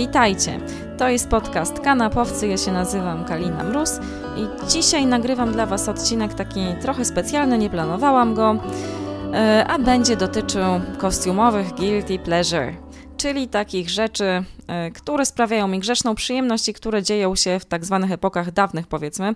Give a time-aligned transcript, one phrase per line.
[0.00, 0.60] Witajcie!
[0.98, 4.00] To jest podcast Kanapowcy, ja się nazywam Kalina Mróz
[4.36, 8.56] i dzisiaj nagrywam dla Was odcinek taki trochę specjalny, nie planowałam go,
[9.34, 10.62] e, a będzie dotyczył
[10.98, 12.72] kostiumowych guilty pleasure,
[13.16, 17.84] czyli takich rzeczy, e, które sprawiają mi grzeszną przyjemność i które dzieją się w tak
[17.84, 19.34] zwanych epokach dawnych powiedzmy.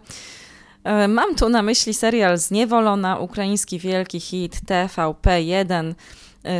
[0.84, 5.94] E, mam tu na myśli serial Zniewolona, ukraiński wielki hit TVP1, E,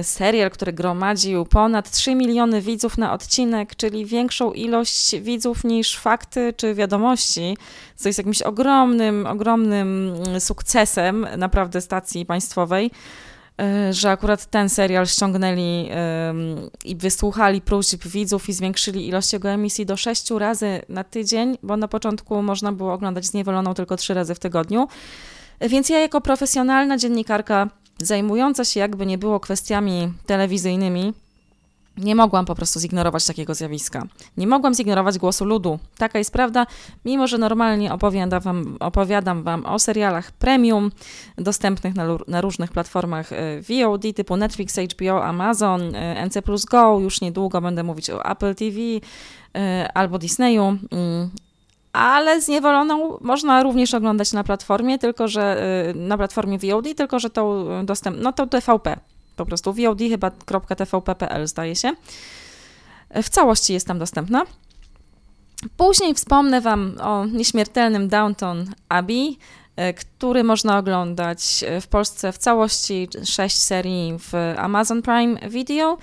[0.03, 6.55] serial, który gromadził ponad 3 miliony widzów na odcinek, czyli większą ilość widzów niż fakty
[6.57, 7.57] czy wiadomości,
[7.97, 12.91] co jest jakimś ogromnym, ogromnym mm, sukcesem naprawdę stacji państwowej
[13.61, 15.91] e, że akurat ten serial ściągnęli
[16.85, 21.77] i wysłuchali próśb widzów i zwiększyli ilość jego emisji do sześciu razy na tydzień, bo
[21.77, 24.89] na początku można było oglądać Zniewoloną tylko trzy razy w tygodniu.
[25.61, 31.13] Więc ja jako profesjonalna dziennikarka zajmująca się jakby nie było kwestiami telewizyjnymi,
[31.97, 34.03] nie mogłam po prostu zignorować takiego zjawiska.
[34.37, 35.79] Nie mogłam zignorować głosu ludu.
[35.99, 36.67] Taka jest prawda,
[37.05, 40.91] mimo że normalnie opowiadam wam, opowiadam wam o serialach premium
[41.39, 47.01] dostępnych na, na, różnych platformach e, VOD typu Netflix, HBO, Amazon, e, NC Plus Go.
[47.01, 48.79] Już niedługo będę mówić o Apple TV
[49.55, 50.79] e, albo Disneyu.
[51.95, 57.31] Ale zniewoloną można również oglądać na platformie, tylko że y, na platformie VOD, tylko że
[57.31, 58.97] to dostęp, no to TVP,
[59.37, 60.31] po prostu VOD chyba
[60.77, 61.93] .tvp.pl zdaje się.
[63.23, 64.45] W całości jest tam dostępna.
[65.77, 69.39] Później wspomnę Wam o nieśmiertelnym Downton Abbey,
[69.91, 75.99] y, który można oglądać w Polsce w całości, sześć serii w Amazon Prime Video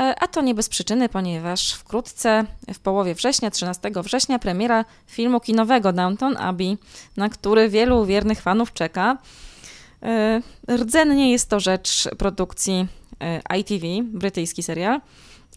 [0.00, 5.92] a to nie bez przyczyny, ponieważ wkrótce, w połowie września, 13 września, premiera filmu kinowego
[5.92, 6.78] Downton Abbey,
[7.16, 9.18] na który wielu wiernych fanów czeka.
[10.02, 10.40] E,
[10.76, 12.86] rdzennie jest to rzecz produkcji
[13.20, 15.00] e, ITV, brytyjski serial.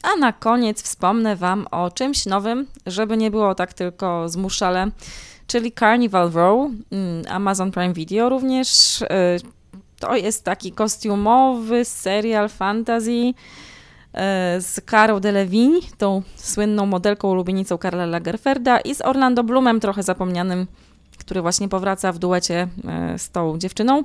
[0.04, 4.88] A na koniec wspomnę Wam o czymś nowym, żeby nie było tak tylko zmuszale,
[5.48, 9.00] czyli Carnival Row, mm, Amazon Prime Video również.
[10.00, 13.73] To jest taki kostiumowy serial fantasy E,
[14.60, 20.68] z Carol Delevingne, tą słynną modelką ulubienicą Karla Lagerferda i z Orlando Bloomem, trochę zapomnianym,
[21.18, 24.04] który właśnie powraca w duecie e, z tą dziewczyną.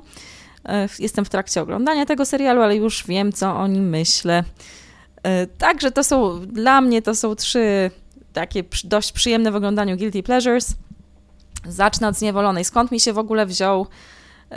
[0.65, 4.43] E, jestem w trakcie oglądania tego serialu, ale już wiem, co o nim myślę.
[5.57, 7.91] Także to są, dla mnie to są trzy
[8.33, 10.75] takie dość przyjemne w oglądaniu guilty pleasures.
[11.67, 12.65] Zacznę od Zniewolonej.
[12.65, 13.87] Skąd mi się w ogóle wziął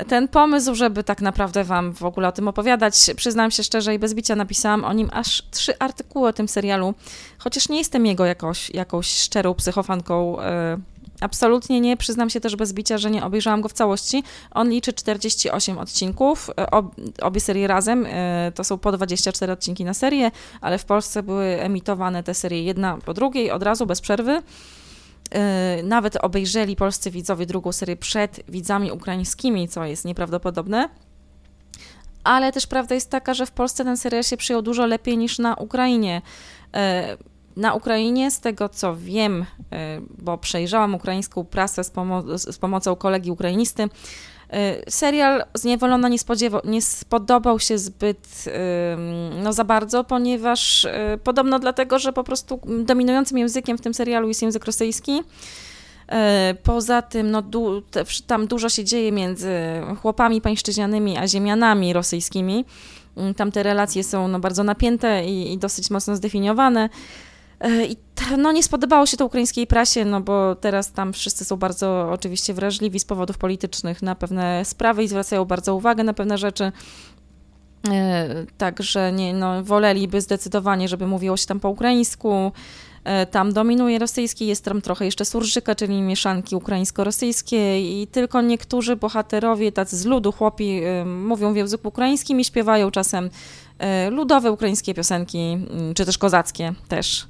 [0.09, 3.11] ten pomysł, żeby tak naprawdę Wam w ogóle o tym opowiadać.
[3.17, 6.95] Przyznam się szczerze i bez bicia napisałam o nim aż trzy artykuły o tym serialu,
[7.39, 10.41] chociaż nie jestem jego jakoś, jakąś szczerą psychofanką.
[10.41, 10.79] E,
[11.21, 11.97] absolutnie nie.
[11.97, 14.25] Przyznam się też bez bicia, że nie obejrzałam go w całości.
[14.51, 16.51] On liczy 48 odcinków.
[16.51, 20.85] E, ob, obie serie razem e, to są po 24 odcinki na serię, ale w
[20.85, 24.43] Polsce były emitowane te serie jedna po drugiej, od razu, bez przerwy.
[25.33, 30.89] Y, nawet obejrzeli polscy widzowie drugą serię przed widzami ukraińskimi, co jest nieprawdopodobne.
[32.25, 35.39] Ale też prawda jest taka, że w Polsce ten serial się przyjął dużo lepiej niż
[35.39, 36.23] na Ukrainie.
[36.67, 39.47] Y, na Ukrainie, z tego co wiem, y,
[40.19, 43.89] bo przejrzałam ukraińską prasę z, pomo z pomocą kolegi ukrainisty,
[44.89, 46.19] serial Zniewolona nie,
[46.65, 48.45] nie spodobał się zbyt
[49.43, 50.91] no, za bardzo, ponieważ y,
[51.25, 55.13] podobno dlatego, że po prostu dominującym językiem w tym serialu jest język rosyjski.
[55.21, 57.83] Y, poza tym, no, du
[58.27, 59.51] tam dużo się dzieje między
[60.03, 62.65] chłopami pańszczyźnianymi a ziemianami rosyjskimi.
[63.37, 66.89] Tam te relacje są no, bardzo napięte i, i dosyć mocno zdefiniowane.
[67.63, 67.97] E, I
[68.39, 72.55] no, nie spodobało się to ukraińskiej prasie, no bo teraz tam wszyscy są bardzo oczywiście
[72.55, 76.73] wrażliwi z powodów politycznych na pewne sprawy i zwracają bardzo uwagę na pewne rzeczy.
[77.91, 82.53] E, także nie, no, woleliby zdecydowanie, żeby mówiło się tam po ukraińsku.
[83.05, 88.97] E, tam dominuje rosyjski, jest tam trochę jeszcze surżyka, czyli mieszanki ukraińsko-rosyjskie i tylko niektórzy
[88.97, 93.31] bohaterowie, tacy z ludu, chłopi, mówią w języku ukraińskim i śpiewają czasem
[94.11, 97.27] ludowe ukraińskie piosenki, mm, czy też kozackie też.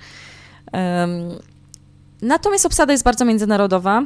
[2.22, 4.02] Natomiast obsada jest bardzo międzynarodowa.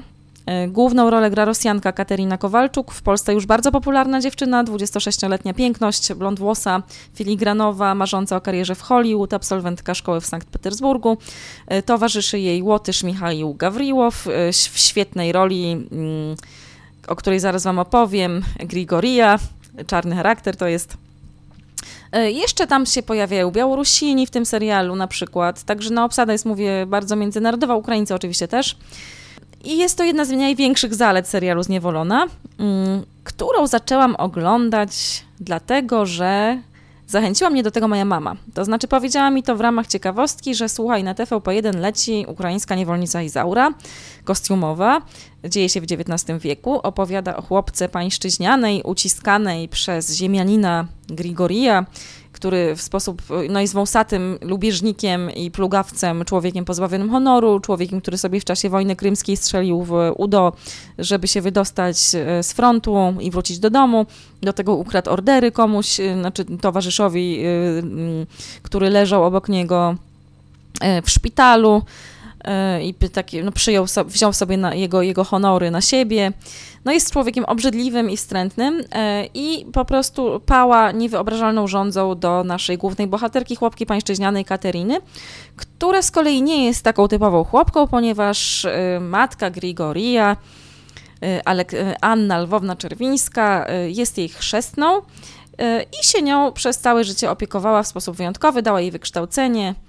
[0.47, 6.13] E, główną rolę gra Rosjanka Katerina Kowalczuk, w Polsce już bardzo popularna dziewczyna, 26-letnia piękność,
[6.13, 6.83] blond włosa,
[7.15, 11.17] filigranowa, marząca o karierze w Hollywood, absolwentka szkoły w Sankt Petersburgu.
[11.67, 16.37] E, towarzyszy jej Łotysz Michał Gawriłow e, w świetnej roli, mm,
[17.09, 19.39] o której zaraz Wam opowiem, Grigoria,
[19.87, 21.06] czarny charakter to jest E,
[22.21, 26.87] jeszcze tam się pojawiają Białorusini w tym serialu na przykład, także no obsada jest, mówię,
[26.87, 28.77] bardzo międzynarodowa, Ukraińcy oczywiście też.
[29.65, 32.27] I jest to jedna z największych zalet serialu Zniewolona,
[32.59, 36.59] mm, którą zaczęłam oglądać dlatego, że
[37.07, 38.37] Zachęciła mnie do tego moja mama.
[38.55, 43.23] To znaczy powiedziała mi to w ramach ciekawostki, że słuchaj, na TVP1 leci ukraińska niewolnica
[43.23, 43.75] Izaura,
[44.25, 45.03] kostiumowa,
[45.45, 51.87] dzieje się w XIX wieku, opowiada o chłopce pańszczyźnianej, uciskanej przez ziemianina Grigorija,
[52.37, 58.41] który w sposób, no jest wąsatym lubieżnikiem i plugawcem, człowiekiem pozbawionym honoru, człowiekiem, który sobie
[58.41, 60.53] w czasie wojny krymskiej strzelił w udo,
[60.99, 64.07] żeby się wydostać e, z frontu i wrócić do domu.
[64.43, 67.47] Do tego ukradł ordery komuś, e, znaczy towarzyszowi, e,
[68.63, 69.95] który leżał obok niego
[71.05, 71.83] w szpitalu
[72.83, 76.33] i taki, no, przyjął, wziął sobie jego, jego honory na siebie.
[76.85, 82.79] No jest człowiekiem obrzydliwym i wstrętnym e, i po prostu pała niewyobrażalną rządzą do naszej
[82.79, 85.01] głównej bohaterki, chłopki pańszczyźnianej Kateryny,
[85.57, 90.37] która z kolei nie jest taką typową chłopką, ponieważ e, matka Grigoria,
[91.23, 91.41] e,
[92.01, 95.03] Anna Lwowna-Czerwińska jest jej chrzestną
[96.03, 99.86] i się nią przez całe życie opiekowała w sposób wyjątkowy, dała jej wykształcenie, E,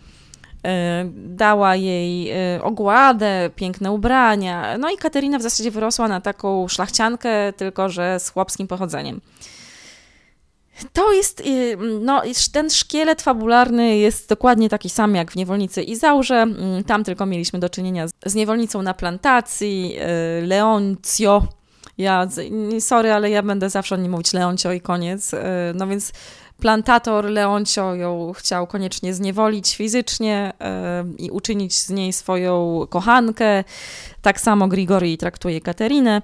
[1.13, 4.77] dała jej e, ogładę, piękne ubrania.
[4.77, 9.21] No i Katerina w zasadzie wyrosła na taką szlachciankę, tylko że z chłopskim pochodzeniem.
[10.93, 11.43] To jest, e,
[12.01, 12.21] no,
[12.51, 16.35] ten szkielet fabularny jest dokładnie taki sam jak w Niewolnicy Izaurze.
[16.35, 19.95] Mm, tam tylko mieliśmy do czynienia z niewolnicą na plantacji,
[20.41, 21.47] Leoncio.
[21.97, 22.27] Ja,
[22.79, 25.31] sorry, ale ja będę zawsze o nim mówić Leoncio i koniec.
[25.73, 26.11] No więc
[26.59, 30.54] plantator Leoncio ją chciał koniecznie zniewolić fizycznie
[31.18, 33.63] i uczynić z niej swoją kochankę.
[34.21, 36.21] Tak samo Grigori traktuje Katerinę.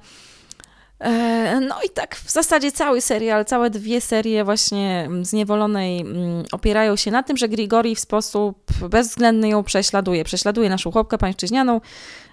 [1.03, 6.95] E, no i tak w zasadzie cały serial, całe dwie serie właśnie zniewolonej mm, opierają
[6.95, 8.57] się na tym, że Grigori w sposób
[8.89, 10.23] bezwzględny ją prześladuje.
[10.23, 11.81] Prześladuje naszą chłopkę pańszczyźnianą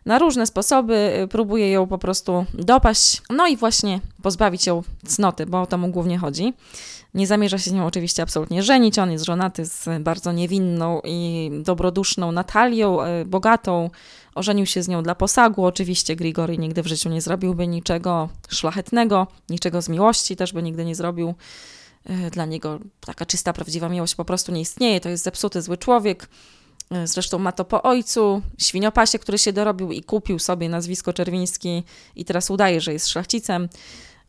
[0.07, 5.63] na różne sposoby, próbuje ją po prostu dopaść, no i właśnie pozbawić ją cnoty, bo
[5.63, 6.55] o to mu głównie chodzi.
[7.15, 8.99] Nie zamierza się z nią oczywiście absolutnie żenić.
[8.99, 13.91] On jest żonaty z bardzo niewinną i dobroduszną Natalią, e, bogatą.
[14.35, 15.65] Ożenił się z nią dla posagu.
[15.65, 20.85] Oczywiście Grigory nigdy w życiu nie zrobiłby niczego szlachetnego, niczego z miłości też by nigdy
[20.85, 21.35] nie zrobił.
[22.05, 25.01] E, dla niego taka czysta, prawdziwa miłość po prostu nie istnieje.
[25.01, 26.29] To jest zepsuty, zły człowiek.
[26.91, 31.83] E, zresztą ma to po ojcu, świniopasie, który się dorobił i kupił sobie nazwisko Czerwiński
[32.17, 33.69] i teraz udaje, że jest szlachcicem.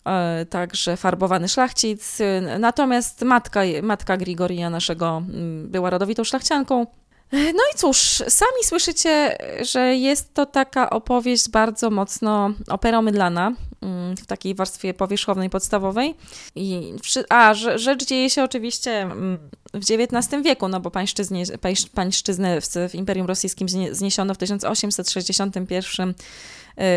[0.05, 2.17] E, także farbowany szlachcic.
[2.59, 5.21] Natomiast matka, matka Grigoria naszego
[5.65, 6.87] była rodowitą szlachcianką.
[7.31, 14.17] E, no i cóż, sami słyszycie, że jest to taka opowieść bardzo mocno operomydlana mm,
[14.17, 16.15] w takiej warstwie powierzchownej, podstawowej.
[16.55, 16.93] I,
[17.29, 19.37] a rzecz dzieje się oczywiście mm,
[19.73, 26.13] w XIX wieku, no bo pańszczyznę, w, w Imperium Rosyjskim zniesiono w 1861 E,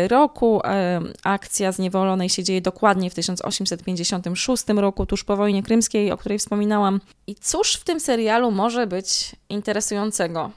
[0.07, 0.61] roku.
[0.63, 6.39] E, akcja zniewolonej się dzieje dokładnie w 1856 roku, tuż po wojnie krymskiej, o której
[6.39, 7.01] wspominałam.
[7.27, 10.51] I cóż w tym serialu może być interesującego?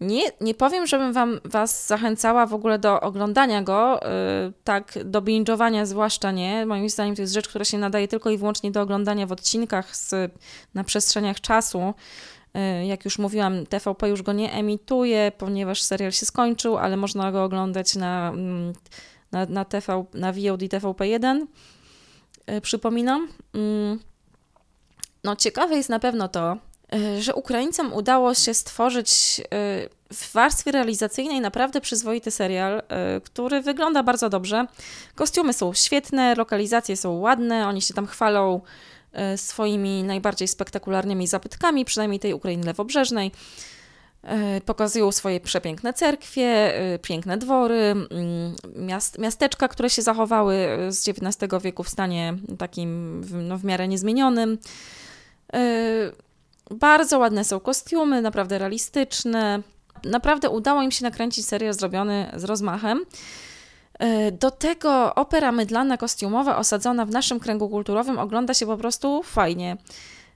[0.00, 5.22] Nie, nie powiem, żebym wam, was zachęcała w ogóle do oglądania go, yy, tak do
[5.22, 6.66] binge'owania zwłaszcza nie.
[6.66, 9.96] Moim zdaniem to jest rzecz, która się nadaje tylko i wyłącznie do oglądania w odcinkach
[9.96, 10.32] z,
[10.74, 11.94] na przestrzeniach czasu.
[12.56, 17.32] Y, jak już mówiłam, TVP już go nie emituje, ponieważ serial się skończył, ale można
[17.32, 18.72] go oglądać na, mm,
[19.32, 21.46] na, na, TV, na VOD TVP1.
[22.50, 23.28] Y, przypominam.
[23.54, 24.00] Mm,
[25.24, 26.56] no, ciekawe jest na pewno to,
[26.94, 29.40] y, że Ukraińcom udało się stworzyć
[30.12, 32.82] w warstwie realizacyjnej naprawdę przyzwoity serial,
[33.24, 34.66] który wygląda bardzo dobrze.
[35.14, 38.99] Kostiumy są świetne, lokalizacje są ładne, oni się tam chwalą E,
[39.36, 43.32] swoimi najbardziej spektakularnymi zabytkami, przynajmniej tej Ukrainy lewobrzeżnej.
[44.22, 48.06] E, pokazują swoje przepiękne cerkwie, e, piękne dwory, mm,
[48.76, 54.58] miast, miasteczka, które się zachowały z XIX wieku w stanie takim no, w miarę niezmienionym.
[56.70, 59.62] Bardzo ładne są kostiumy, naprawdę realistyczne.
[60.04, 63.04] Naprawdę udało im się nakręcić serial zrobiony z rozmachem.
[64.00, 69.22] E, do tego opera mydlana kostiumowa osadzona w naszym kręgu kulturowym ogląda się po prostu
[69.22, 69.76] fajnie.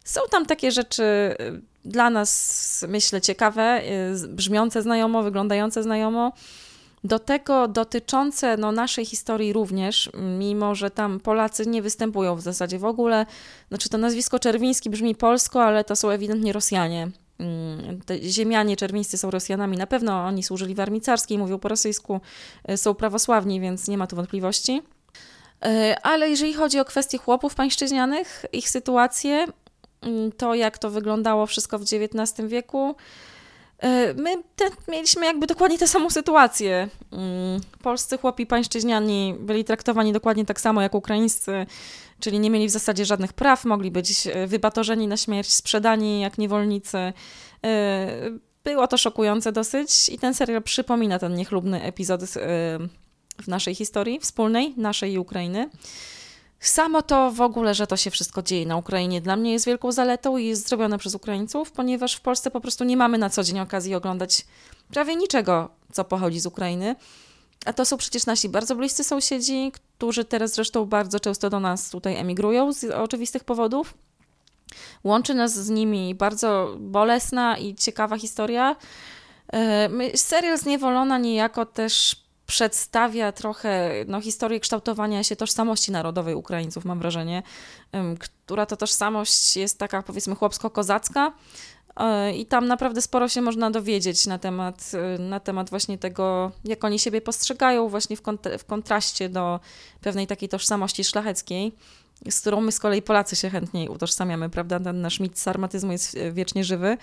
[0.05, 1.37] Są tam takie rzeczy e,
[1.85, 3.83] dla nas, myślę, ciekawe, e,
[4.29, 6.33] brzmiące znajomo, wyglądające znajomo.
[7.05, 12.79] Do tego dotyczące no, naszej historii również, mimo że tam Polacy nie występują w zasadzie
[12.79, 13.27] w ogóle.
[13.69, 17.09] Znaczy to nazwisko Czerwiński brzmi polsko, ale to są ewidentnie Rosjanie.
[17.39, 22.21] Mm, ziemianie czerwińscy są Rosjanami, na pewno oni służyli w armii carskiej, mówią po rosyjsku,
[22.65, 24.83] e, są prawosławni, więc nie ma tu wątpliwości.
[25.65, 29.47] E, ale jeżeli chodzi o kwestie chłopów pańszczyźnianych, ich sytuację,
[30.03, 32.97] mm, to jak to wyglądało wszystko w XIX wieku,
[34.17, 36.89] my te, mieliśmy jakby dokładnie tę samą sytuację.
[37.13, 41.67] Mm, polscy chłopi pańszczyźniani byli traktowani dokładnie tak samo jak ukraińscy,
[42.21, 46.39] czyli nie mieli w zasadzie żadnych praw, mogli być e, wybatorzeni na śmierć, sprzedani jak
[46.39, 46.99] niewolnicy.
[46.99, 47.13] E,
[48.65, 52.23] było to szokujące dosyć i ten serial przypomina ten niechlubny epizod
[53.43, 55.71] w naszej historii wspólnej, naszej i Ukrainy.
[56.65, 59.93] Samo to w ogóle, że to się wszystko dzieje na Ukrainie, dla mnie jest wielką
[59.93, 63.43] zaletą i jest zrobione przez Ukraińców, ponieważ w Polsce po prostu nie mamy na co
[63.43, 64.47] dzień okazji oglądać
[64.91, 66.97] prawie niczego, co pochodzi z Ukrainy.
[67.67, 71.91] A to są przecież nasi bardzo bliscy sąsiedzi, którzy teraz zresztą bardzo często do nas
[71.91, 73.95] tutaj emigrują z oczywistych powodów.
[75.05, 78.77] Łączy nas z nimi bardzo bolesna i ciekawa historia.
[79.53, 86.99] E, serial Zniewolona niejako też przedstawia trochę no, historię kształtowania się tożsamości narodowej Ukraińców, mam
[86.99, 87.43] wrażenie,
[88.19, 91.33] która to tożsamość jest taka powiedzmy chłopsko-kozacka.
[91.97, 96.53] E, I tam naprawdę sporo się można dowiedzieć na temat, e, na temat właśnie tego,
[96.65, 99.61] jak oni siebie postrzegają, właśnie w, kont- w kontraście do
[100.01, 101.75] pewnej takiej tożsamości szlacheckiej,
[102.31, 104.81] z którą my z kolei Polacy się chętniej utożsamiamy, prawda?
[104.81, 106.97] Ten nasz mit sarmatyzmu jest e, wiecznie żywy.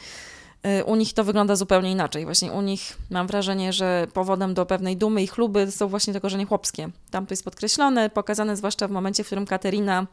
[0.68, 2.26] Y, u nich to wygląda zupełnie inaczej.
[2.26, 6.22] Właśnie u nich mam wrażenie, że powodem do pewnej dumy i chluby są właśnie te
[6.22, 6.90] korzenie chłopskie.
[7.12, 10.08] Tam to jest podkreślone, pokazane zwłaszcza w momencie, w którym Katerina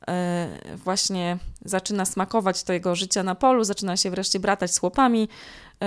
[0.00, 5.28] y, właśnie zaczyna smakować tego życia na polu, zaczyna się wreszcie bratać z chłopami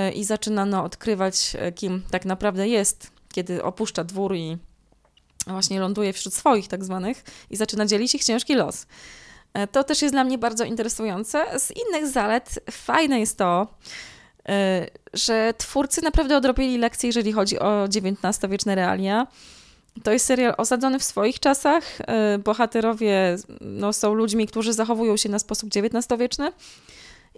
[0.09, 4.57] y, i zaczyna no, odkrywać, kim tak naprawdę jest, kiedy opuszcza dwór i
[5.47, 8.85] właśnie ląduje wśród swoich tak zwanych i zaczyna dzielić ich ciężki los.
[9.53, 11.59] E, to też jest dla mnie bardzo interesujące.
[11.59, 13.67] Z innych zalet fajne jest to,
[14.49, 19.27] e, że twórcy naprawdę odrobili lekcje, jeżeli chodzi o XIX-wieczne realia.
[20.03, 21.83] To jest serial osadzony w swoich czasach.
[22.01, 26.51] E, bohaterowie no, są ludźmi, którzy zachowują się na sposób XIX-wieczny.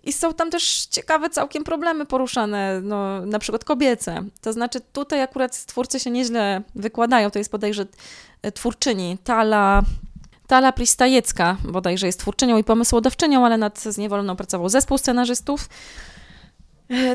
[0.03, 4.23] I są tam też ciekawe całkiem problemy poruszane, no, na przykład kobiece.
[4.41, 7.31] To znaczy tutaj akurat twórcy się nieźle wykładają.
[7.31, 7.85] To jest bodajże
[8.53, 9.81] twórczyni Tala
[10.49, 15.69] Tala Pristajecka bodajże jest twórczynią i pomysłodawczynią, ale nad Zniewoloną pracował zespół scenarzystów.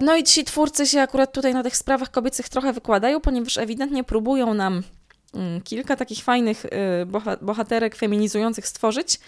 [0.01, 4.05] No i ci twórcy się akurat tutaj na tych sprawach kobiecych trochę wykładają, ponieważ ewidentnie
[4.05, 4.83] próbują nam
[5.35, 6.69] mm, kilka takich fajnych y,
[7.43, 9.21] bohaterek feminizujących stworzyć,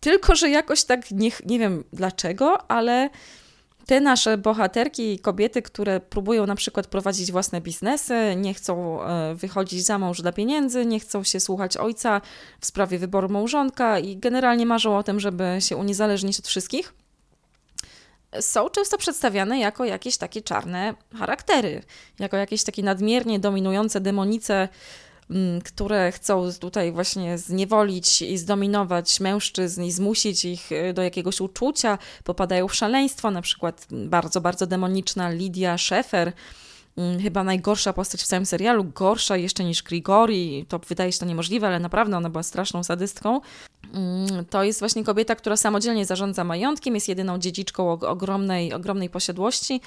[0.00, 3.10] tylko że jakoś tak, nie, nie wiem dlaczego, ale
[3.86, 9.84] te nasze bohaterki, kobiety, które próbują na przykład prowadzić własne biznesy, nie chcą e, wychodzić
[9.84, 12.20] za mąż dla pieniędzy, nie chcą się słuchać ojca
[12.60, 16.94] w sprawie wyboru małżonka i generalnie marzą o tym, żeby się uniezależnić od wszystkich,
[18.40, 21.82] są często przedstawiane jako jakieś takie czarne charaktery,
[22.18, 24.68] jako jakieś takie nadmiernie dominujące demonice
[25.64, 31.98] które chcą tutaj właśnie zniewolić i zdominować mężczyzn i zmusić ich y, do jakiegoś uczucia,
[32.24, 36.32] popadają w szaleństwo, na przykład bardzo, bardzo demoniczna Lidia Szefer,
[36.96, 41.26] mm, chyba najgorsza postać w całym serialu, gorsza jeszcze niż Grigori, to wydaje się to
[41.26, 43.40] niemożliwe, ale naprawdę ona była straszną sadystką.
[43.94, 49.80] Mm, to jest właśnie kobieta, która samodzielnie zarządza majątkiem, jest jedyną dziedziczką ogromnej, ogromnej posiadłości,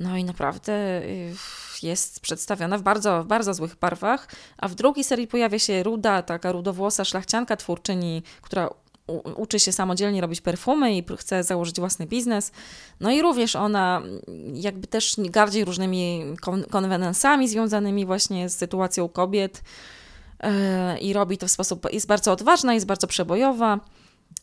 [0.00, 1.34] no i naprawdę y,
[1.82, 4.28] jest przedstawiona w bardzo, bardzo złych barwach,
[4.58, 8.70] a w drugiej serii pojawia się ruda, taka rudowłosa szlachcianka, twórczyni, która
[9.36, 12.52] uczy się samodzielnie robić perfumy i chce założyć własny biznes.
[13.00, 14.02] No i również ona
[14.54, 16.24] jakby też gardzi różnymi
[16.70, 19.62] konwenansami związanymi właśnie z sytuacją kobiet
[20.42, 20.50] yy,
[20.98, 23.80] i robi to w sposób, jest bardzo odważna, jest bardzo przebojowa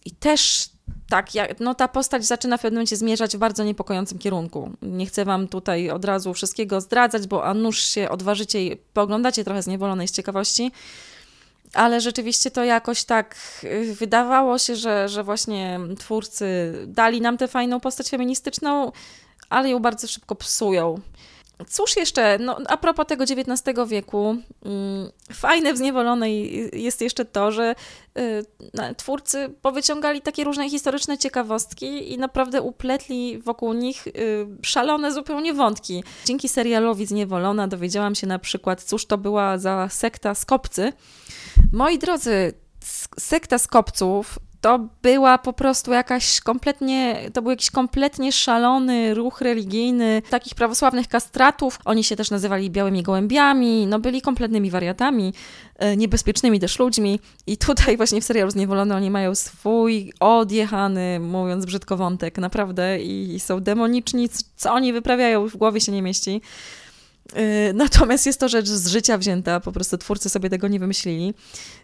[0.06, 0.70] i też
[1.10, 1.30] tak,
[1.60, 4.72] no ta postać zaczyna w pewnym momencie zmierzać w bardzo niepokojącym kierunku.
[4.82, 9.44] Nie chcę wam tutaj od razu wszystkiego zdradzać, bo a nuż się odważycie i pooglądacie
[9.44, 10.72] trochę zniewolonej z ciekawości,
[11.74, 17.48] ale rzeczywiście to jakoś tak y, wydawało się, że, że właśnie twórcy dali nam tę
[17.48, 18.92] fajną postać feministyczną,
[19.50, 21.00] ale ją bardzo szybko psują.
[21.70, 27.52] Cóż jeszcze, no, a propos tego XIX wieku, mm, fajne w Zniewolonej jest jeszcze to,
[27.52, 27.76] że
[28.18, 34.12] y, twórcy powyciągali takie różne historyczne ciekawostki i naprawdę upletli wokół nich y,
[34.62, 36.04] szalone zupełnie wątki.
[36.26, 40.94] Dzięki serialowi Zniewolona dowiedziałam się na przykład, cóż to była za sekta Skopcy.
[41.74, 42.54] Moi drodzy,
[43.20, 50.22] sekta Skopców to była po prostu jakaś kompletnie, to był jakiś kompletnie szalony ruch religijny
[50.30, 51.80] takich prawosławnych kastratów.
[51.86, 55.34] Oni się też nazywali białymi gołębiami, no byli kompletnymi wariatami,
[55.76, 57.20] e, niebezpiecznymi też ludźmi.
[57.48, 63.40] I tutaj właśnie w serialu Zniewolony oni mają swój odjechany, mówiąc brzydko, wątek, naprawdę i
[63.40, 66.42] są demoniczni, co oni wyprawiają, w głowie się nie mieści.
[67.34, 71.34] E, natomiast jest to rzecz z życia wzięta, po prostu twórcy sobie tego nie wymyślili.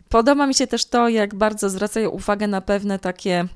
[0.10, 3.48] Podoba mi się też to, jak bardzo zwracają uwagę na pewne takie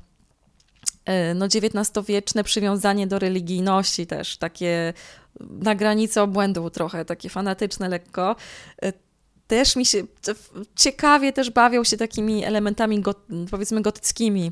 [1.36, 4.94] no XIX-wieczne przywiązanie do religijności też, takie
[5.40, 8.36] na granicy obłędu trochę, takie fanatyczne lekko.
[9.48, 10.04] Też mi się,
[10.76, 13.04] ciekawie też bawią się takimi elementami,
[13.52, 14.52] powiedzmy, gotyckimi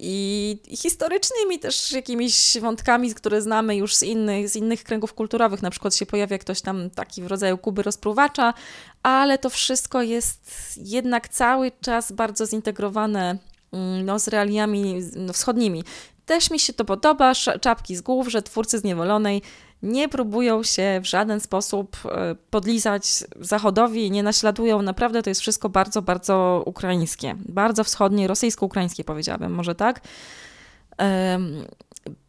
[0.00, 5.62] i historycznymi też jakimiś wątkami, które znamy już z innych, z innych kręgów kulturowych.
[5.62, 8.54] Na przykład się pojawia ktoś tam taki w rodzaju Kuby rozpruwacza,
[9.02, 13.38] ale to wszystko jest jednak cały czas bardzo zintegrowane
[13.72, 15.84] mm, no, z realiami no, wschodnimi.
[16.26, 19.42] Też mi się to podoba, czapki z głów, że twórcy Zniewolonej
[19.84, 24.82] nie próbują się w żaden sposób e, podlizać Zachodowi, nie naśladują.
[24.82, 27.34] Naprawdę to jest wszystko bardzo, bardzo ukraińskie.
[27.48, 30.00] Bardzo wschodnie, rosyjsko-ukraińskie powiedziałabym, może tak.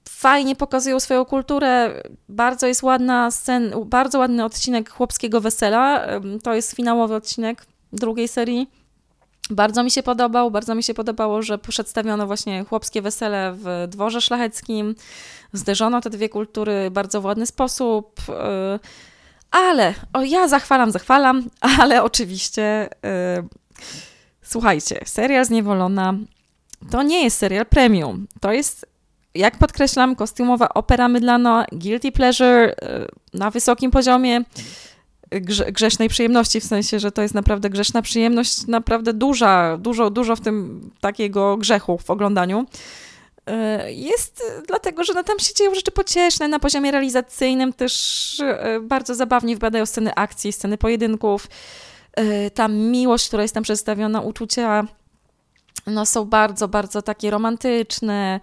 [0.09, 2.03] Fajnie pokazują swoją kulturę.
[2.29, 6.07] Bardzo jest ładna scen, bardzo ładny odcinek chłopskiego wesela.
[6.43, 8.69] To jest finałowy odcinek drugiej serii
[9.49, 14.21] bardzo mi się podobał, bardzo mi się podobało, że przedstawiono właśnie chłopskie wesele w dworze
[14.21, 14.95] szlacheckim,
[15.53, 18.33] zderzono te dwie kultury w bardzo ładny sposób, y,
[19.51, 21.49] ale, o ja zachwalam, zachwalam,
[21.79, 23.47] ale oczywiście, yy,
[24.41, 26.13] słuchajcie, serial Zniewolona
[26.91, 28.85] to nie jest serial premium, to jest,
[29.35, 33.07] jak podkreślam, kostiumowa opera mydlana, guilty pleasure yy,
[33.39, 34.43] na wysokim poziomie,
[35.41, 40.41] grze, przyjemności, w sensie, że to jest naprawdę grzeszna przyjemność, naprawdę duża, dużo, dużo w
[40.41, 42.65] tym takiego grzechu w oglądaniu.
[43.45, 48.79] E, jest dlatego, że no tam się dzieją rzeczy pocieszne, na poziomie realizacyjnym też e,
[48.81, 51.47] bardzo zabawnie wypadają sceny akcji, sceny pojedynków.
[52.13, 54.87] E, ta miłość, która jest tam przedstawiona, uczucia
[55.87, 58.39] no, są bardzo, bardzo takie romantyczne,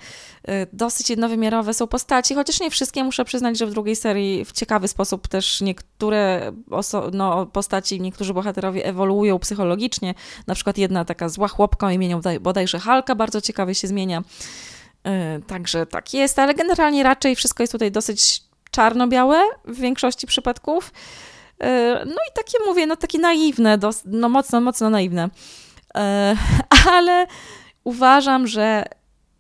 [0.49, 3.05] y, dosyć jednowymiarowe są postaci, chociaż nie wszystkie.
[3.05, 6.53] Muszę przyznać, że w drugiej serii w ciekawy sposób też niektóre
[7.13, 10.15] no, postaci, niektórzy bohaterowie ewoluują psychologicznie.
[10.47, 14.23] Na przykład jedna taka zła chłopka o imieniu bodajże Halka bardzo ciekawie się zmienia.
[15.39, 20.93] Y, także tak jest, ale generalnie raczej wszystko jest tutaj dosyć czarno-białe w większości przypadków.
[21.63, 21.67] Y,
[22.07, 25.31] no i takie mówię, no takie naiwne, no mocno, mocno naiwne.
[25.95, 26.37] E,
[26.97, 27.27] ale
[27.85, 28.85] uważam, że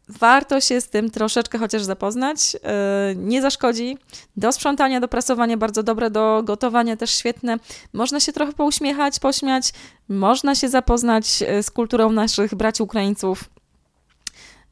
[0.08, 2.56] warto się z tym troszeczkę chociaż zapoznać.
[2.64, 3.98] E, nie zaszkodzi.
[4.36, 7.56] Do sprzątania, do prasowania bardzo dobre, do gotowania też świetne.
[7.92, 9.72] Można się trochę pouśmiechać, pośmiać,
[10.08, 13.44] można się zapoznać e, z kulturą naszych braci Ukraińców.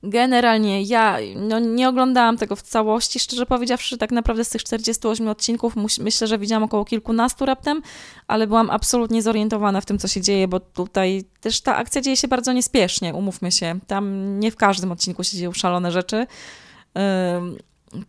[0.02, 5.28] Generalnie ja no, nie oglądałam tego w całości, szczerze powiedziawszy, tak naprawdę z tych 48
[5.28, 7.82] odcinków myślę, że widziałam około kilkunastu raptem,
[8.26, 12.16] ale byłam absolutnie zorientowana w tym, co się dzieje, bo tutaj też ta akcja dzieje
[12.16, 13.78] się bardzo niespiesznie, umówmy się.
[13.86, 16.26] Tam nie w każdym odcinku się dzieją szalone rzeczy.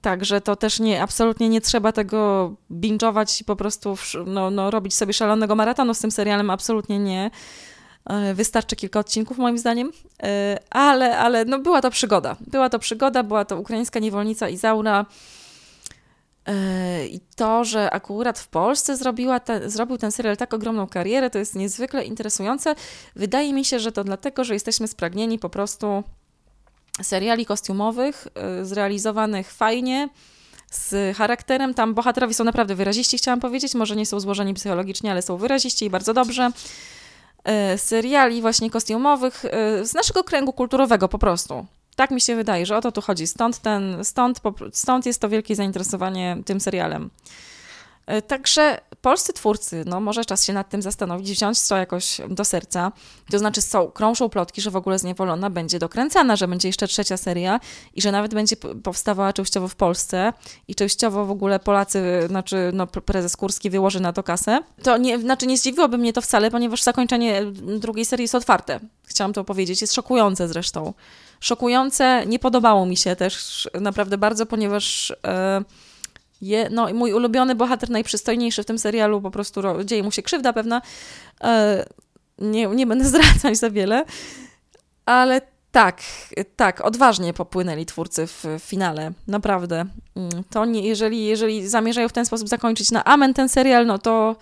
[0.01, 4.95] Także to też nie, absolutnie nie trzeba tego binge'ować i po prostu no, no, robić
[4.95, 7.31] sobie szalonego maratonu z tym serialem, absolutnie nie.
[8.09, 9.91] E, wystarczy kilka odcinków, moim zdaniem,
[10.23, 12.35] e, ale, ale no była to przygoda.
[12.47, 15.05] Była to przygoda, była to ukraińska niewolnica Izaura.
[16.45, 21.29] E, I to, że akurat w Polsce zrobiła te, zrobił ten serial tak ogromną karierę,
[21.29, 22.75] to jest niezwykle interesujące.
[23.15, 26.03] Wydaje mi się, że to dlatego, że jesteśmy spragnieni po prostu
[27.01, 28.27] seriali kostiumowych,
[28.61, 30.09] zrealizowanych fajnie,
[30.71, 31.73] z charakterem.
[31.73, 33.75] Tam bohaterowie są naprawdę wyraziści, chciałam powiedzieć.
[33.75, 36.51] Może nie są złożeni psychologicznie, ale są wyraziści i bardzo dobrze.
[37.43, 41.65] E, seriali właśnie kostiumowych e, z naszego kręgu kulturowego po prostu.
[41.95, 43.27] Tak mi się wydaje, że o to tu chodzi.
[43.27, 47.09] Stąd, ten, stąd, stąd jest to wielkie zainteresowanie tym serialem.
[48.05, 52.45] E, także polscy twórcy, no może czas się nad tym zastanowić, wziąć to jakoś do
[52.45, 52.91] serca.
[53.31, 57.17] To znaczy są, krążą plotki, że w ogóle Zniewolona będzie dokręcana, że będzie jeszcze trzecia
[57.17, 57.59] seria
[57.95, 60.33] i że nawet będzie powstawała częściowo w Polsce
[60.67, 64.59] i częściowo w ogóle Polacy, znaczy no, prezes Kurski wyłoży na to kasę.
[64.83, 67.41] To nie, znaczy nie zdziwiłoby mnie to wcale, ponieważ zakończenie
[67.79, 68.79] drugiej serii jest otwarte.
[69.05, 70.93] Chciałam to powiedzieć, jest szokujące zresztą.
[71.39, 75.13] Szokujące, nie podobało mi się też naprawdę bardzo, ponieważ...
[75.59, 75.90] Yy,
[76.41, 80.53] je, no, mój ulubiony bohater, najprzystojniejszy w tym serialu, po prostu dzieje mu się krzywda
[80.53, 80.81] pewna.
[81.43, 81.85] E,
[82.39, 84.05] nie, nie będę zdradzać za wiele,
[85.05, 86.01] ale tak,
[86.55, 89.85] tak, odważnie popłynęli twórcy w, w finale, naprawdę.
[90.15, 93.97] Mm, to nie, jeżeli, jeżeli zamierzają w ten sposób zakończyć na amen ten serial, no
[93.97, 94.35] to,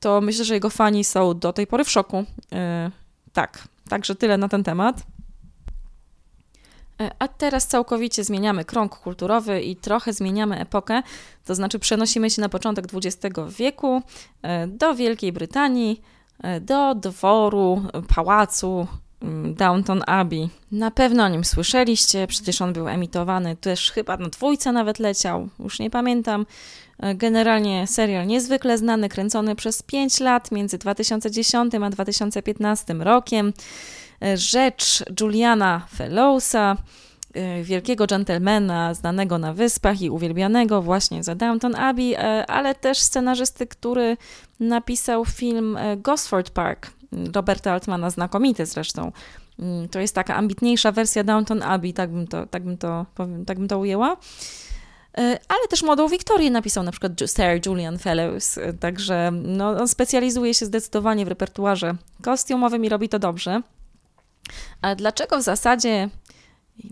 [0.00, 2.24] to myślę, że jego fani są do tej pory w szoku.
[2.52, 2.90] E,
[3.32, 4.96] tak, także tyle na ten temat.
[7.00, 11.02] E, a teraz całkowicie zmieniamy krąg kulturowy i trochę zmieniamy epokę,
[11.44, 14.02] to znaczy przenosimy się na początek XX wieku
[14.42, 16.02] e, do Wielkiej Brytanii,
[16.42, 17.82] e, do dworu,
[18.14, 18.86] pałacu
[19.22, 20.48] mm, Downton Abbey.
[20.72, 25.48] Na pewno o nim słyszeliście, przecież on był emitowany też chyba na dwójce nawet leciał,
[25.58, 26.46] już nie pamiętam.
[27.14, 33.52] Generalnie serial niezwykle znany, kręcony przez 5 lat między 2010 a 2015 rokiem.
[34.34, 36.76] Rzecz Juliana Fellowsa,
[37.62, 42.16] wielkiego dżentelmena, znanego na wyspach i uwielbianego właśnie za Downton Abbey,
[42.48, 44.16] ale też scenarzysty, który
[44.60, 46.90] napisał film Gosford Park
[47.34, 49.12] Roberta Altmana, znakomity zresztą.
[49.58, 53.44] Mm, to jest taka ambitniejsza wersja Downton Abbey, tak bym to, tak bym to, powiem,
[53.44, 54.16] tak bym to ujęła.
[55.18, 59.88] E, ale też młodą Wiktorię napisał na przykład Sir Julian Fellows, e, także no, on
[59.88, 63.62] specjalizuje się zdecydowanie w repertuarze kostiumowym i robi to dobrze.
[64.82, 66.08] Ale dlaczego w zasadzie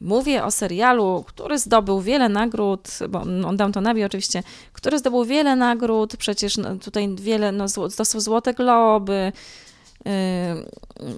[0.00, 5.56] mówię o serialu, który zdobył wiele nagród, bo on Downton Abbey oczywiście, który zdobył wiele
[5.56, 9.32] nagród, przecież no, tutaj wiele, no, są Złote Globy,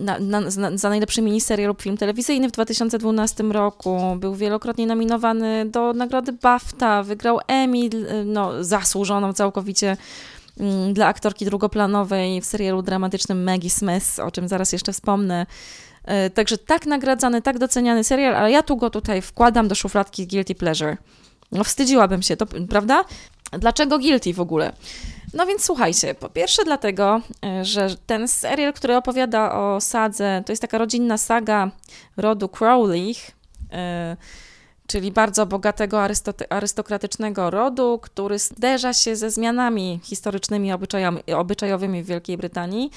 [0.00, 4.16] na, na, za najlepszy miniserial lub film telewizyjny w 2012 roku.
[4.16, 7.88] Był wielokrotnie nominowany do nagrody BAFTA, wygrał Emmy,
[8.24, 9.96] no, zasłużoną całkowicie
[10.60, 15.46] mm, dla aktorki drugoplanowej w serialu dramatycznym Maggie Smith, o czym zaraz jeszcze wspomnę.
[16.04, 20.26] E, także tak nagradzany, tak doceniany serial, ale ja tu go tutaj wkładam do szufladki
[20.26, 20.96] Guilty Pleasure.
[21.52, 23.04] No wstydziłabym się, to prawda?
[23.52, 24.72] Dlaczego Guilty w ogóle?
[25.36, 30.52] No więc słuchajcie, po pierwsze dlatego, e, że ten serial, który opowiada o sadze, to
[30.52, 31.70] jest taka rodzinna saga
[32.16, 33.14] rodu Crowley,
[33.72, 34.16] e,
[34.86, 36.02] czyli bardzo bogatego
[36.50, 40.70] arystokratycznego rodu, który zderza się ze zmianami historycznymi
[41.36, 42.90] obyczajowymi w Wielkiej Brytanii.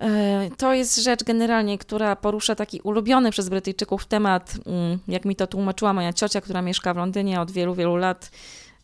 [0.00, 5.36] E, to jest rzecz generalnie, która porusza taki ulubiony przez Brytyjczyków temat, mm, jak mi
[5.36, 8.30] to tłumaczyła moja ciocia, która mieszka w Londynie od wielu, wielu lat,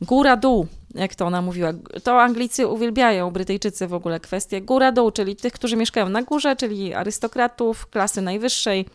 [0.00, 1.72] góra-dół, jak to ona mówiła.
[2.02, 6.94] To Anglicy uwielbiają, Brytyjczycy w ogóle, kwestię góra-dół, czyli tych, którzy mieszkają na górze, czyli
[6.94, 8.86] arystokratów klasy najwyższej,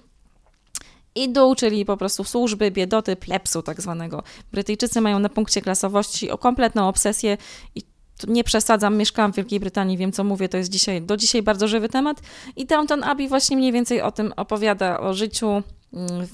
[1.15, 4.23] i dół, czyli po prostu służby, biedoty, plepsu tak zwanego.
[4.51, 7.37] Brytyjczycy mają na punkcie klasowości o kompletną obsesję
[7.75, 7.81] i
[8.27, 11.67] nie przesadzam, mieszkałam w Wielkiej Brytanii, wiem co mówię, to jest dzisiaj, do dzisiaj bardzo
[11.67, 12.21] żywy temat
[12.55, 15.63] i Downton Abbey właśnie mniej więcej o tym opowiada, o życiu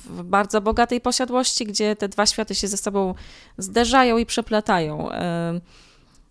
[0.05, 3.15] w bardzo bogatej posiadłości, gdzie te dwa światy się ze sobą
[3.57, 5.09] zderzają i przeplatają,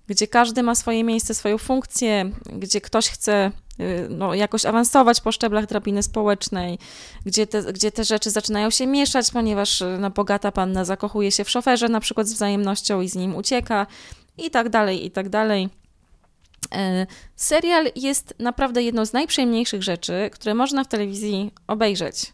[0.08, 5.32] gdzie każdy ma swoje miejsce, swoją funkcję, gdzie ktoś chce y, no, jakoś awansować po
[5.32, 6.78] szczeblach drabiny społecznej,
[7.26, 11.50] gdzie te, gdzie te rzeczy zaczynają się mieszać, ponieważ no, bogata panna zakochuje się w
[11.50, 13.86] szoferze na przykład z wzajemnością i z nim ucieka
[14.38, 15.68] i tak dalej, i tak dalej.
[16.74, 22.32] E, serial jest naprawdę jedną z najprzyjemniejszych rzeczy, które można w telewizji obejrzeć.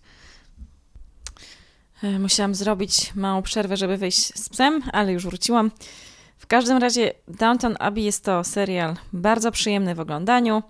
[2.03, 5.71] E, musiałam zrobić małą przerwę, żeby wyjść z psem, ale już wróciłam.
[6.39, 10.63] W każdym razie Downton Abbey jest to serial bardzo przyjemny w oglądaniu.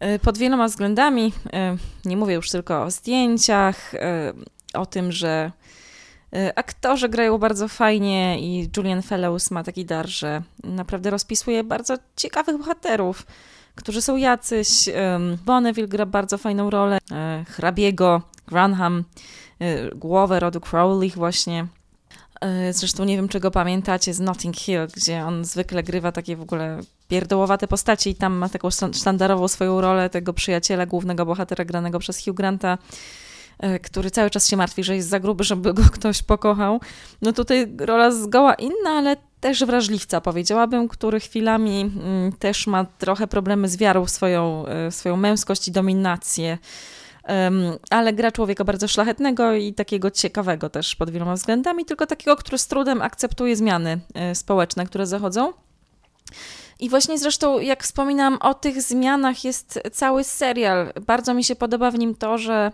[0.00, 3.92] E, pod wieloma względami, e, nie mówię już tylko o zdjęciach,
[4.74, 5.52] o tym, że
[6.56, 12.58] aktorzy grają bardzo fajnie i Julian Fellows ma taki dar, że naprawdę rozpisuje bardzo ciekawych
[12.58, 13.26] bohaterów,
[13.74, 14.68] którzy są jacyś.
[15.44, 16.98] Bonneville gra bardzo fajną rolę,
[17.46, 19.04] hrabiego, Granham
[19.94, 21.66] głowę rodu Crowley właśnie.
[22.68, 26.40] Y, zresztą nie wiem, czego pamiętacie z Notting Hill, gdzie on zwykle grywa takie w
[26.40, 31.98] ogóle pierdołowate postaci i tam ma taką sztandarową swoją rolę tego przyjaciela, głównego bohatera granego
[31.98, 32.78] przez Hugh Granta,
[33.64, 36.80] y, który cały czas się martwi, że jest za gruby, żeby go ktoś pokochał.
[37.22, 43.26] No tutaj rola zgoła inna, ale też wrażliwca, powiedziałabym, który chwilami mm, też ma trochę
[43.26, 46.58] problemy z wiarą w swoją, w swoją męskość i dominację
[47.90, 52.58] ale gra człowieka bardzo szlachetnego i takiego ciekawego też pod wieloma względami, tylko takiego, który
[52.58, 55.52] z trudem akceptuje zmiany e, społeczne, które zachodzą.
[56.80, 60.92] I właśnie zresztą, jak wspominam o tych zmianach, jest cały serial.
[61.06, 62.72] Bardzo mi się podoba w nim to, że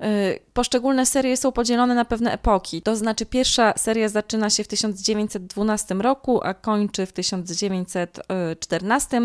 [0.00, 0.06] e,
[0.52, 2.82] poszczególne serie są podzielone na pewne epoki.
[2.82, 9.20] To znaczy, pierwsza seria zaczyna się w 1912 roku, a kończy w 1914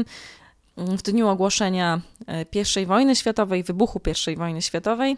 [0.77, 5.17] w dniu ogłoszenia e, I wojny światowej, wybuchu I wojny światowej.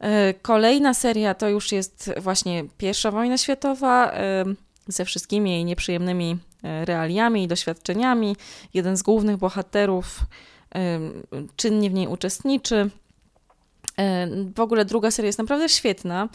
[0.00, 4.44] E, kolejna seria to już jest właśnie I wojna światowa e,
[4.86, 8.36] ze wszystkimi jej nieprzyjemnymi realiami i doświadczeniami.
[8.74, 10.20] Jeden z głównych bohaterów
[11.56, 12.90] czynnie w niej uczestniczy.
[14.54, 16.28] W ogóle druga seria jest naprawdę świetna,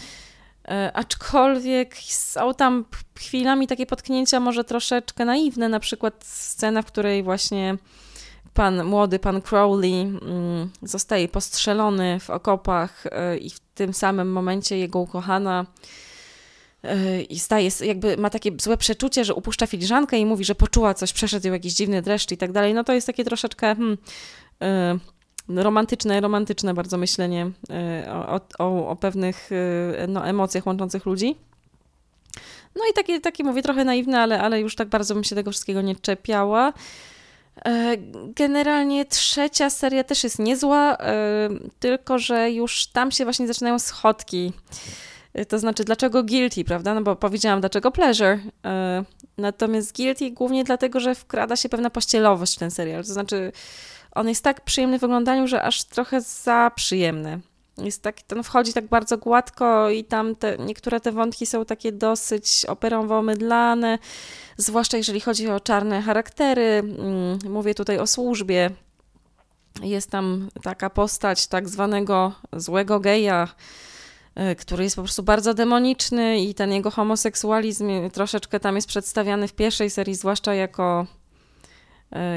[0.93, 2.85] aczkolwiek są tam
[3.19, 7.77] chwilami takie potknięcia może troszeczkę naiwne, na przykład scena, w której właśnie
[8.57, 14.77] pan, młody pan Crowley mm, zostaje postrzelony w okopach e, i w tym samym momencie
[14.77, 15.65] jego ukochana
[16.83, 20.93] e, i staje, jakby ma takie złe przeczucie, że upuszcza filiżankę i mówi, że poczuła
[20.93, 22.73] coś, przeszedł ją jakiś dziwny dreszcz i tak dalej.
[22.73, 23.97] No to jest takie troszeczkę hmm,
[25.49, 27.51] y, romantyczne, romantyczne bardzo myślenie
[28.09, 29.49] o, o, o pewnych
[30.07, 31.35] no, emocjach łączących ludzi.
[32.75, 35.51] No i takie, takie mówię, trochę naiwne, ale, ale już tak bardzo bym się tego
[35.51, 36.73] wszystkiego nie czepiała.
[37.65, 37.97] E,
[38.35, 44.53] generalnie trzecia seria też jest niezła, e, tylko że już tam się właśnie zaczynają schodki.
[45.33, 46.93] E, to znaczy, dlaczego guilty, prawda?
[46.93, 48.39] No bo powiedziałam, dlaczego pleasure.
[49.37, 53.03] Natomiast guilty głównie dlatego, że wkrada się pewna pościelowość w ten serial.
[53.03, 53.51] To znaczy,
[54.11, 57.39] on jest tak przyjemny w oglądaniu, że aż trochę za przyjemny.
[57.77, 61.91] Jest tak, ten wchodzi tak bardzo gładko i tam te, niektóre te wątki są takie
[61.91, 63.99] dosyć operowo mydlane,
[64.57, 66.63] zwłaszcza jeżeli chodzi o czarne charaktery.
[66.63, 68.69] Mm, mówię tutaj o służbie.
[69.83, 73.47] Jest tam taka postać tak zwanego złego geja,
[74.35, 79.47] e, który jest po prostu bardzo demoniczny i ten jego homoseksualizm troszeczkę tam jest przedstawiany
[79.47, 81.07] w pierwszej serii, zwłaszcza jako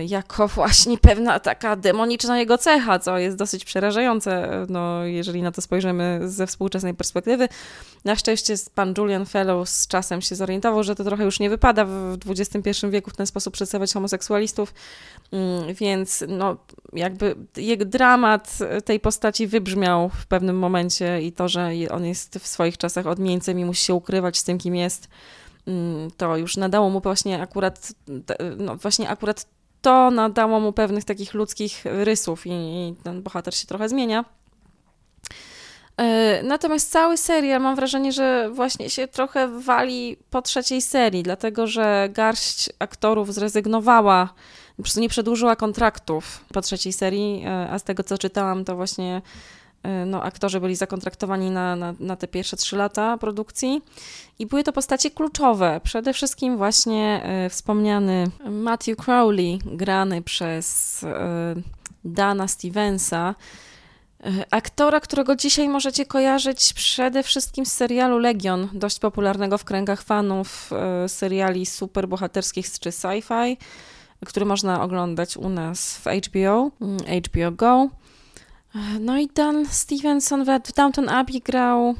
[0.07, 5.63] jako właśnie pewna taka demoniczna jego cecha, co jest dosyć przerażające, no, jeżeli na to
[5.63, 7.49] spojrzymy ze współczesnej perspektywy.
[8.05, 11.85] Na szczęście pan Julian Fellows z czasem się zorientował, że to trochę już nie wypada
[11.85, 14.75] w XXI wieku w ten sposób przedstawiać homoseksualistów,
[15.33, 16.57] mm, więc no,
[16.93, 22.47] jakby jego dramat tej postaci wybrzmiał w pewnym momencie i to, że on jest w
[22.47, 25.09] swoich czasach odmieńcem i musi się ukrywać z tym, kim jest,
[25.67, 27.93] mm, to już nadało mu właśnie akurat,
[28.59, 29.47] no właśnie akurat
[29.83, 34.25] to nadało mu pewnych takich ludzkich rysów i, i ten bohater się trochę zmienia.
[35.97, 41.67] E, natomiast cały serial mam wrażenie, że właśnie się trochę wali po trzeciej serii, dlatego
[41.67, 44.35] że garść aktorów zrezygnowała,
[44.77, 48.77] po prostu nie przedłużyła kontraktów po trzeciej serii, e, a z tego co czytałam, to
[48.77, 49.23] właśnie
[50.07, 53.83] no, aktorzy byli zakontraktowani na, na, na, te pierwsze trzy lata produkcji
[54.39, 55.81] i były to postacie kluczowe.
[55.85, 61.07] Przede wszystkim właśnie y, wspomniany Matthew Crowley, grany przez y,
[62.05, 63.35] Dana Stevensa,
[64.51, 70.71] aktora, którego dzisiaj możecie kojarzyć przede wszystkim z serialu Legion, dość popularnego w kręgach fanów
[71.07, 73.57] seriali superbohaterskich czy sci-fi,
[74.27, 76.71] który można oglądać u nas w HBO,
[77.27, 77.89] HBO mm, Go.
[79.01, 81.95] No i Dan Stevenson w Downton Abbey grał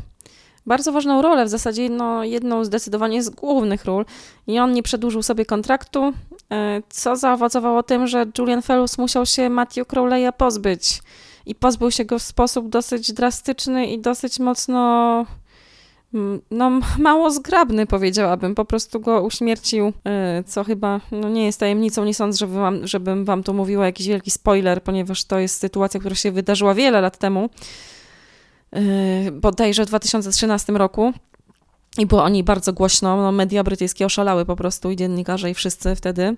[0.67, 4.05] bardzo ważną rolę, w zasadzie no, jedną zdecydowanie z głównych ról.
[4.47, 6.13] I on nie przedłużył sobie kontraktu,
[6.53, 11.03] e, co zaowocowało tym, że Julian Fellows musiał się Matthew Crowley'a pozbyć.
[11.47, 15.27] I pozbył się go w sposób dosyć drastyczny i dosyć mocno
[16.51, 18.55] no, mało zgrabny, powiedziałabym.
[18.55, 22.05] Po prostu go uśmiercił, e, co chyba no, nie jest tajemnicą.
[22.05, 26.01] Nie sądzę, żeby wam, żebym wam to mówiła jakiś wielki spoiler, ponieważ to jest sytuacja,
[26.01, 27.51] która się wydarzyła wiele lat temu,
[28.73, 28.81] e,
[29.31, 31.13] bodajże w 2013 roku.
[31.99, 33.17] I było o niej bardzo głośno.
[33.17, 36.37] No, media brytyjskie oszalały po prostu i dziennikarze i wszyscy wtedy.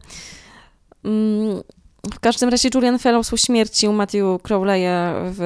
[2.10, 5.40] W każdym razie Julian Fellows uśmiercił Matthew Crowley'a w,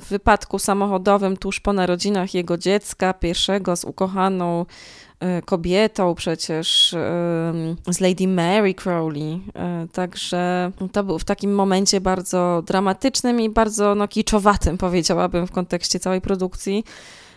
[0.00, 4.66] w, wypadku samochodowym tuż po narodzinach jego dziecka, pierwszego z ukochaną
[5.20, 6.94] e, kobietą przecież,
[7.90, 9.40] z Lady Mary Crowley.
[9.54, 15.52] E, także to był w takim momencie bardzo dramatycznym i bardzo no, kiczowatym, powiedziałabym, w
[15.52, 16.84] kontekście całej produkcji.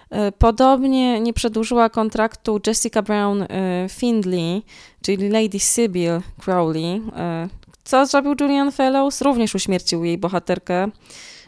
[0.10, 3.46] E, podobnie nie przedłużyła kontraktu Jessica Brown
[3.90, 4.64] Findley,
[5.02, 7.02] czyli Lady Sybil Crowley,
[7.86, 9.22] co zrobił Julian Fellows?
[9.22, 10.88] Również uśmiercił jej bohaterkę.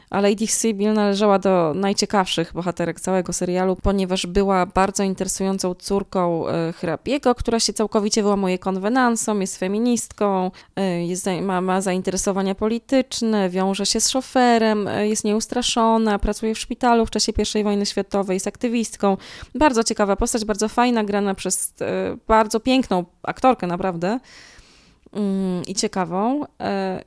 [0.10, 6.74] A Lady Sybil należała do najciekawszych bohaterek całego serialu, ponieważ była bardzo interesującą córką e,
[6.74, 13.86] hrabiego, która się całkowicie wyłamuje konwenansą, jest feministką, e, jest, ma, ma zainteresowania polityczne, wiąże
[13.86, 18.48] się z szoferem, e, jest nieustraszona, pracuje w szpitalu w czasie I wojny światowej, jest
[18.48, 19.18] aktywistką.
[19.56, 21.74] Bardzo ciekawa postać, bardzo fajna, grana przez
[22.28, 24.20] bardzo piękną aktorkę naprawdę.
[25.14, 26.46] Mm, i ciekawą.
[26.62, 27.04] E,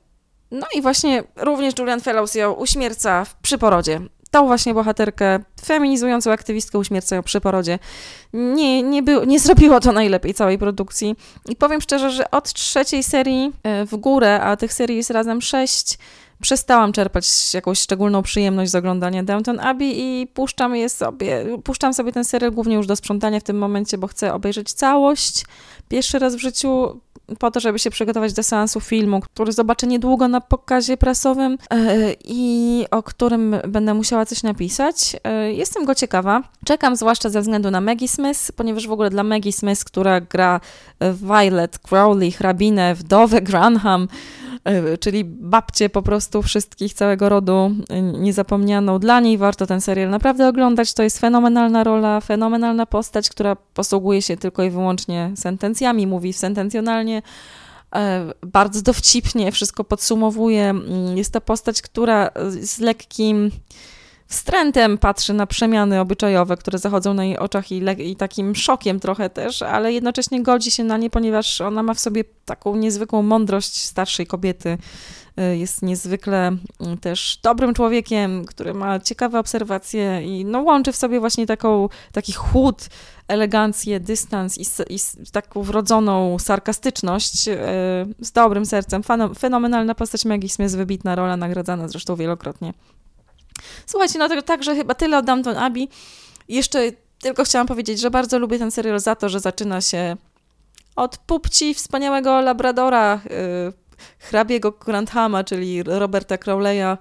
[0.51, 4.01] no i właśnie również Julian Fellows ją uśmierca przy porodzie.
[4.31, 7.79] Tą właśnie bohaterkę, feminizującą aktywistkę uśmierca ją przy porodzie.
[8.33, 11.15] Nie, nie, był, nie zrobiło to najlepiej całej produkcji.
[11.49, 15.41] I powiem szczerze, że od trzeciej serii e, w górę, a tych serii jest razem
[15.41, 15.97] sześć,
[16.41, 22.11] przestałam czerpać jakąś szczególną przyjemność z oglądania Downton Abbey i puszczam je sobie, puszczam sobie
[22.11, 25.45] ten serial głównie już do sprzątania w tym momencie, bo chcę obejrzeć całość.
[25.89, 27.01] Pierwszy raz w życiu
[27.39, 31.77] po to, żeby się przygotować do seansu filmu, który zobaczę niedługo na pokazie prasowym e,
[32.25, 35.15] i o którym będę musiała coś napisać.
[35.23, 36.43] E, jestem go ciekawa.
[36.65, 40.59] Czekam zwłaszcza ze względu na Maggie Smith, ponieważ w ogóle dla Maggie Smith, która gra
[41.13, 44.50] Violet Crowley, hrabinę, wdowę Granham, e,
[44.99, 47.71] czyli babcie po prostu wszystkich, całego rodu
[48.13, 48.99] niezapomnianą.
[48.99, 50.93] Dla niej warto ten serial naprawdę oglądać.
[50.93, 57.21] To jest fenomenalna rola, fenomenalna postać, która posługuje się tylko i wyłącznie sentencjami, mówi sentencjonalnie,
[57.95, 60.69] e, bardzo dowcipnie wszystko podsumowuje.
[60.69, 63.51] Mm, jest to postać, która z lekkim
[64.31, 69.29] wstrętem patrzy na przemiany obyczajowe, które zachodzą na jej oczach i, i, takim szokiem trochę
[69.29, 73.77] też, ale jednocześnie godzi się na nie, ponieważ ona ma w sobie taką niezwykłą mądrość
[73.77, 74.77] starszej kobiety.
[75.39, 80.95] Y, jest niezwykle mm, też dobrym człowiekiem, który ma ciekawe obserwacje i no, łączy w
[80.95, 82.87] sobie właśnie taką, taki chłód,
[83.27, 84.65] elegancję, dystans i,
[84.95, 84.99] i
[85.31, 87.55] taką wrodzoną sarkastyczność yy,
[88.19, 89.01] z dobrym sercem.
[89.39, 92.73] Fenomenalna postać Maggie Smith, wybitna rola, nagradzana zresztą wielokrotnie.
[93.85, 95.87] Słuchajcie, no to także chyba tyle o Downton Abbey.
[96.47, 100.15] Jeszcze tylko chciałam powiedzieć, że bardzo lubię ten serial za to, że zaczyna się
[100.95, 103.73] od pupci wspaniałego labradora yy,
[104.19, 106.97] hrabiego Granthama, czyli Roberta Crowley'a.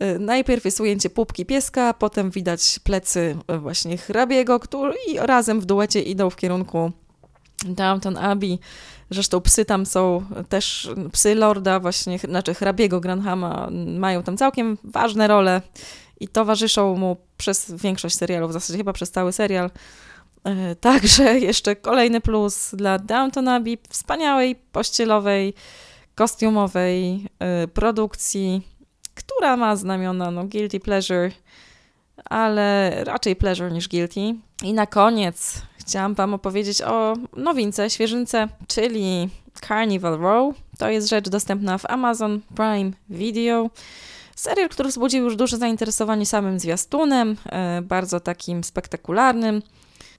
[0.00, 5.64] Yy, najpierw jest ujęcie pupki pieska, potem widać plecy właśnie hrabiego, który i razem w
[5.64, 6.92] duecie idą w kierunku
[7.64, 8.58] Downton Abbey.
[9.10, 15.28] Zresztą psy tam są też, psy Lorda właśnie, znaczy hrabiego Granhama mają tam całkiem ważne
[15.28, 15.62] role
[16.20, 19.70] i towarzyszą mu przez większość serialu, w zasadzie chyba przez cały serial.
[20.44, 25.54] E, także jeszcze kolejny plus dla Downton Abbey, wspaniałej, pościelowej,
[26.14, 28.62] kostiumowej e, produkcji,
[29.14, 31.30] która ma znamiona no, guilty pleasure,
[32.24, 34.20] ale raczej pleasure niż guilty.
[34.62, 39.28] I na koniec chciałam Wam opowiedzieć o nowince, świeżynce, czyli
[39.68, 40.54] Carnival Row.
[40.78, 43.70] To jest rzecz dostępna w Amazon Prime Video.
[44.36, 49.62] Serial, który wzbudził już duże zainteresowanie samym zwiastunem, e, bardzo takim spektakularnym,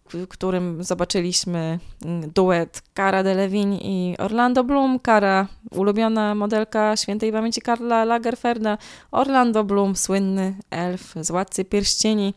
[0.09, 4.99] w którym zobaczyliśmy mm, duet Cara Delevingne i Orlando Bloom.
[5.05, 8.77] Cara, ulubiona modelka świętej pamięci Karla Lagerferda,
[9.11, 12.33] Orlando Bloom, słynny elf z Władcy Pierścieni.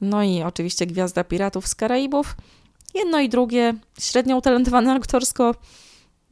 [0.00, 2.36] No i oczywiście Gwiazda Piratów z Karaibów.
[2.94, 5.54] Jedno i drugie, średnio utalentowane aktorsko.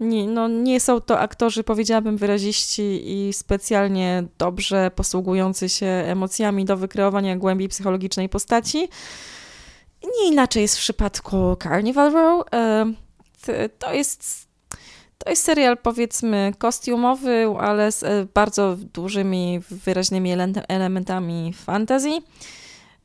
[0.01, 6.77] Nie, no, nie są to aktorzy, powiedziałabym, wyraziści i specjalnie dobrze posługujący się emocjami do
[6.77, 8.89] wykreowania głębi psychologicznej postaci.
[10.05, 12.47] Nie inaczej jest w przypadku Carnival Row.
[12.53, 12.87] E,
[13.79, 14.49] to jest,
[15.19, 20.33] to jest serial, powiedzmy, kostiumowy, ale z e, bardzo dużymi, wyraźnymi
[20.69, 22.23] elementami fantazji.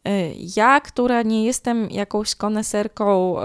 [0.08, 3.44] Y, ja, która nie jestem jakąś koneserką y,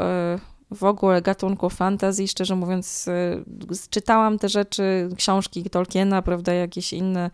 [0.71, 3.45] w ogóle gatunku fantasy, szczerze mówiąc, y,
[3.91, 7.31] czytałam te rzeczy, książki Tolkiena, prawda, jakieś inne,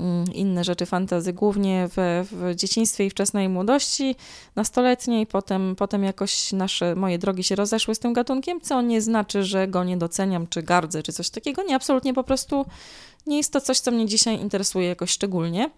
[0.00, 4.16] mm, inne rzeczy fantazy, głównie w, w dzieciństwie i wczesnej młodości,
[4.56, 9.44] nastoletniej, potem, potem jakoś nasze, moje drogi się rozeszły z tym gatunkiem, co nie znaczy,
[9.44, 12.66] że go nie doceniam, czy gardzę, czy coś takiego, nie, absolutnie po prostu
[13.26, 15.70] nie jest to coś, co mnie dzisiaj interesuje jakoś szczególnie.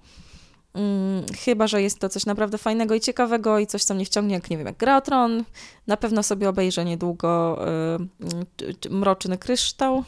[0.76, 4.34] Hmm, chyba, że jest to coś naprawdę fajnego i ciekawego i coś, co mnie wciągnie,
[4.34, 5.02] jak nie wiem, jak Gra
[5.86, 7.58] Na pewno sobie obejrzę niedługo
[8.86, 10.04] y, Mroczny Kryształ.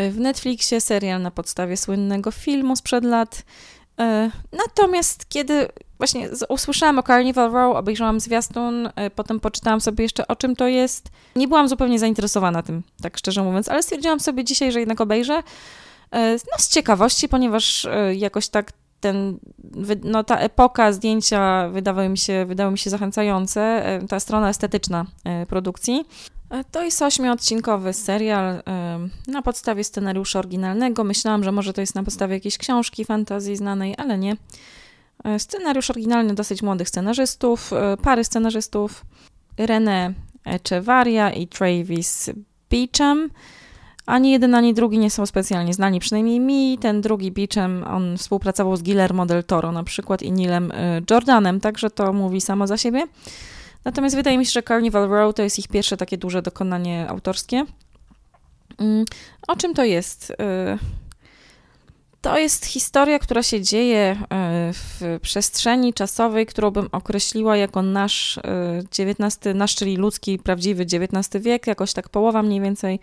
[0.00, 3.38] Y, w Netflixie serial na podstawie słynnego filmu sprzed lat.
[3.38, 5.68] Y, natomiast kiedy
[5.98, 11.08] właśnie usłyszałam o Carnival Row, obejrzałam zwiastun, potem poczytałam sobie jeszcze o czym to jest.
[11.36, 15.42] Nie byłam zupełnie zainteresowana tym, tak szczerze mówiąc, ale stwierdziłam sobie dzisiaj, że jednak obejrzę.
[16.12, 18.72] No, z ciekawości, ponieważ jakoś tak
[19.04, 19.38] ten,
[20.04, 25.06] no, ta epoka zdjęcia wydawały mi się, wydały mi się zachęcające, e, ta strona estetyczna
[25.24, 26.04] e, produkcji.
[26.50, 28.62] E, to jest ośmiodcinkowy serial
[29.26, 31.04] na podstawie scenariusza oryginalnego.
[31.04, 34.36] Myślałam, że może to jest na podstawie jakiejś książki fantazji znanej, ale nie.
[35.38, 37.70] Scenariusz oryginalny dosyć młodych scenarzystów,
[38.02, 39.04] pary scenarzystów,
[39.58, 40.12] René
[40.44, 42.30] Echevarria i Travis
[42.70, 43.30] Beecham.
[44.06, 46.78] Ani jeden, ani drugi nie są specjalnie znani, przynajmniej mi.
[46.78, 51.60] Ten drugi Beachem, on współpracował z Guillermo del Toro na przykład i Nilem y, Jordanem,
[51.60, 53.06] także to mówi samo za siebie.
[53.84, 57.64] Natomiast wydaje mi się, że Carnival Row to jest ich pierwsze takie duże dokonanie autorskie.
[58.78, 59.04] Mm,
[59.48, 60.30] o czym to jest?
[60.30, 60.34] Y,
[62.20, 64.26] to jest historia, która się dzieje y,
[64.72, 68.38] w przestrzeni czasowej, którą bym określiła jako nasz
[68.98, 73.00] XIX, nasz, czyli ludzki, prawdziwy XIX wiek, jakoś tak połowa mniej więcej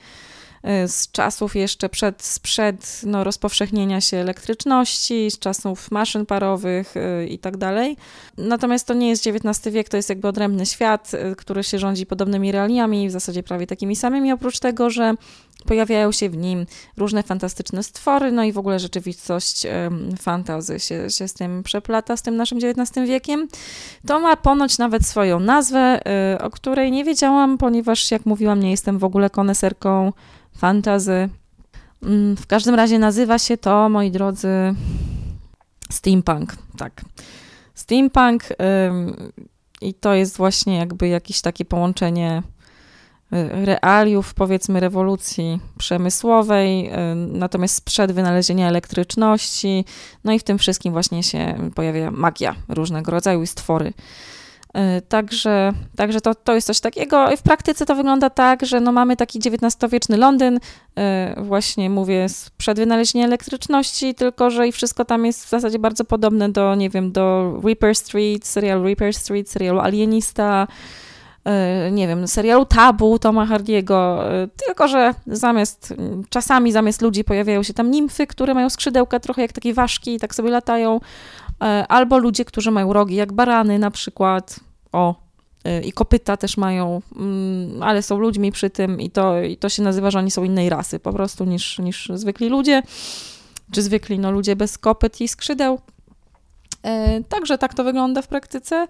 [0.87, 7.39] z czasów jeszcze przed, sprzed no, rozpowszechnienia się elektryczności, z czasów maszyn parowych y, i
[7.39, 7.97] tak dalej.
[8.37, 12.05] Natomiast to nie jest XIX wiek, to jest jakby odrębny świat, y, który się rządzi
[12.05, 15.13] podobnymi realiami, w zasadzie prawie takimi samymi, oprócz tego, że
[15.65, 16.65] pojawiają się w nim
[16.97, 19.67] różne fantastyczne stwory, no i w ogóle rzeczywistość
[20.19, 23.47] fantazy się, się z tym przeplata, z tym naszym XIX wiekiem.
[24.07, 25.99] To ma ponoć nawet swoją nazwę,
[26.41, 30.11] o której nie wiedziałam, ponieważ jak mówiłam, nie jestem w ogóle koneserką
[30.57, 31.29] fantazy.
[32.03, 34.75] Mm, w każdym razie nazywa się to, moi drodzy,
[35.89, 36.55] steampunk.
[36.77, 37.01] Tak.
[37.75, 38.43] Steampunk
[39.81, 42.43] i to jest właśnie jakby jakieś takie połączenie
[43.51, 49.85] realiów, powiedzmy, rewolucji przemysłowej, natomiast sprzed wynalezienia elektryczności,
[50.23, 53.93] no i w tym wszystkim właśnie się pojawia magia różnego rodzaju i stwory.
[54.73, 57.31] E, także, także to, to jest coś takiego.
[57.31, 60.59] I w praktyce to wygląda tak, że no mamy taki XIX-wieczny Londyn,
[60.97, 66.05] e, właśnie mówię, przed wynalezieniem elektryczności, tylko że i wszystko tam jest w zasadzie bardzo
[66.05, 70.67] podobne do, nie wiem, do Reaper Street, serialu Reaper Street, serialu Alienista,
[71.45, 74.23] e, nie wiem, serialu Tabu Toma Hardiego,
[74.65, 75.93] tylko że zamiast,
[76.29, 80.19] czasami zamiast ludzi pojawiają się tam nimfy, które mają skrzydełka trochę jak takie ważki i
[80.19, 80.99] tak sobie latają,
[81.89, 84.59] albo ludzie, którzy mają rogi, jak barany na przykład,
[84.91, 85.15] o,
[85.63, 89.69] e, i kopyta też mają, mm, ale są ludźmi przy tym i to, i to
[89.69, 92.83] się nazywa, że oni są innej rasy po prostu niż, niż zwykli ludzie,
[93.71, 95.79] czy zwykli no, ludzie bez kopyt i skrzydeł.
[96.83, 98.87] E, także tak to wygląda w praktyce.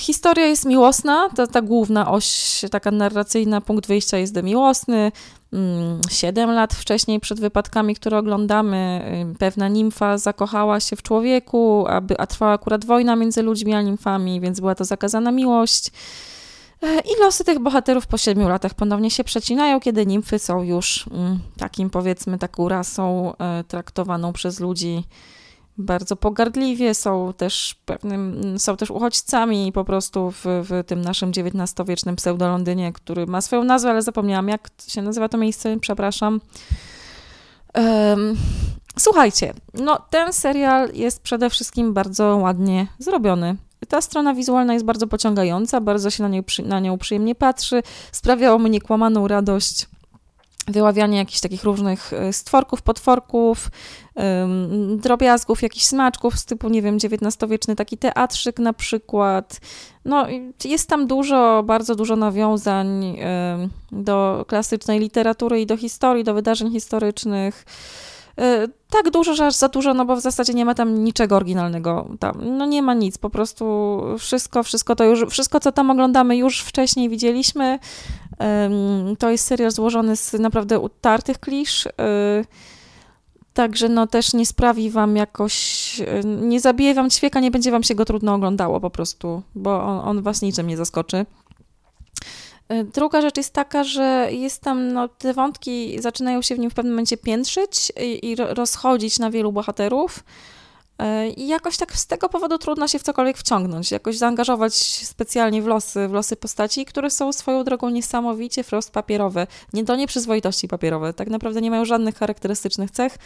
[0.00, 5.12] Historia jest miłosna, ta, ta główna oś, taka narracyjna, punkt wyjścia jest miłosny.
[5.52, 9.02] Mm, siedem lat wcześniej, przed wypadkami, które oglądamy,
[9.34, 11.84] y, pewna nimfa zakochała się w człowieku,
[12.18, 15.90] a trwała akurat wojna między ludźmi a nimfami, więc była to zakazana miłość.
[16.82, 21.06] E, I losy tych bohaterów po siedmiu latach ponownie się przecinają, kiedy nimfy są już
[21.10, 25.04] mm, takim, powiedzmy, taką rasą e, traktowaną przez ludzi
[25.80, 32.16] bardzo pogardliwie, są też pewnym, są też uchodźcami po prostu w, w tym naszym XIX-wiecznym
[32.16, 36.40] pseudo-Londynie, który ma swoją nazwę, ale zapomniałam, jak się nazywa to miejsce, przepraszam.
[37.74, 38.36] Um,
[38.98, 43.56] słuchajcie, no ten serial jest przede wszystkim bardzo ładnie zrobiony.
[43.88, 48.58] Ta strona wizualna jest bardzo pociągająca, bardzo się na nią, na nią przyjemnie patrzy, sprawiało
[48.58, 49.86] mi niekłamaną radość
[50.68, 53.70] wyławianie jakichś takich różnych e, stworków, potworków,
[54.96, 59.60] drobiazgów, jakichś smaczków z typu, nie wiem, XIX-wieczny taki teatrzyk na przykład.
[60.04, 60.26] No,
[60.64, 63.18] jest tam dużo, bardzo dużo nawiązań
[63.92, 67.64] do klasycznej literatury i do historii, do wydarzeń historycznych.
[68.40, 71.36] E, tak dużo, że aż za dużo, no bo w zasadzie nie ma tam niczego
[71.36, 72.08] oryginalnego.
[72.18, 76.36] Tam, no nie ma nic, po prostu wszystko, wszystko to już, wszystko co tam oglądamy
[76.36, 77.78] już wcześniej widzieliśmy.
[79.18, 81.86] To jest serial złożony z naprawdę utartych klisz.
[81.86, 81.90] E,
[83.54, 87.82] także no też nie sprawi wam jakoś, e, nie zabije wam ćwieka, nie będzie wam
[87.82, 91.26] się go trudno oglądało po prostu, bo on, on was niczym nie zaskoczy.
[92.68, 96.70] E, druga rzecz jest taka, że jest tam, no, te wątki zaczynają się w nim
[96.70, 100.24] w pewnym momencie piętrzyć i, i rozchodzić na wielu bohaterów.
[101.00, 104.74] E, I jakoś tak z tego powodu trudno się w cokolwiek wciągnąć, jakoś zaangażować
[105.06, 109.46] specjalnie w losy, w losy postaci, które są swoją drogą niesamowicie wprost papierowe.
[109.72, 113.18] Nie do nieprzyzwoitości papierowe, tak naprawdę nie mają żadnych charakterystycznych cech.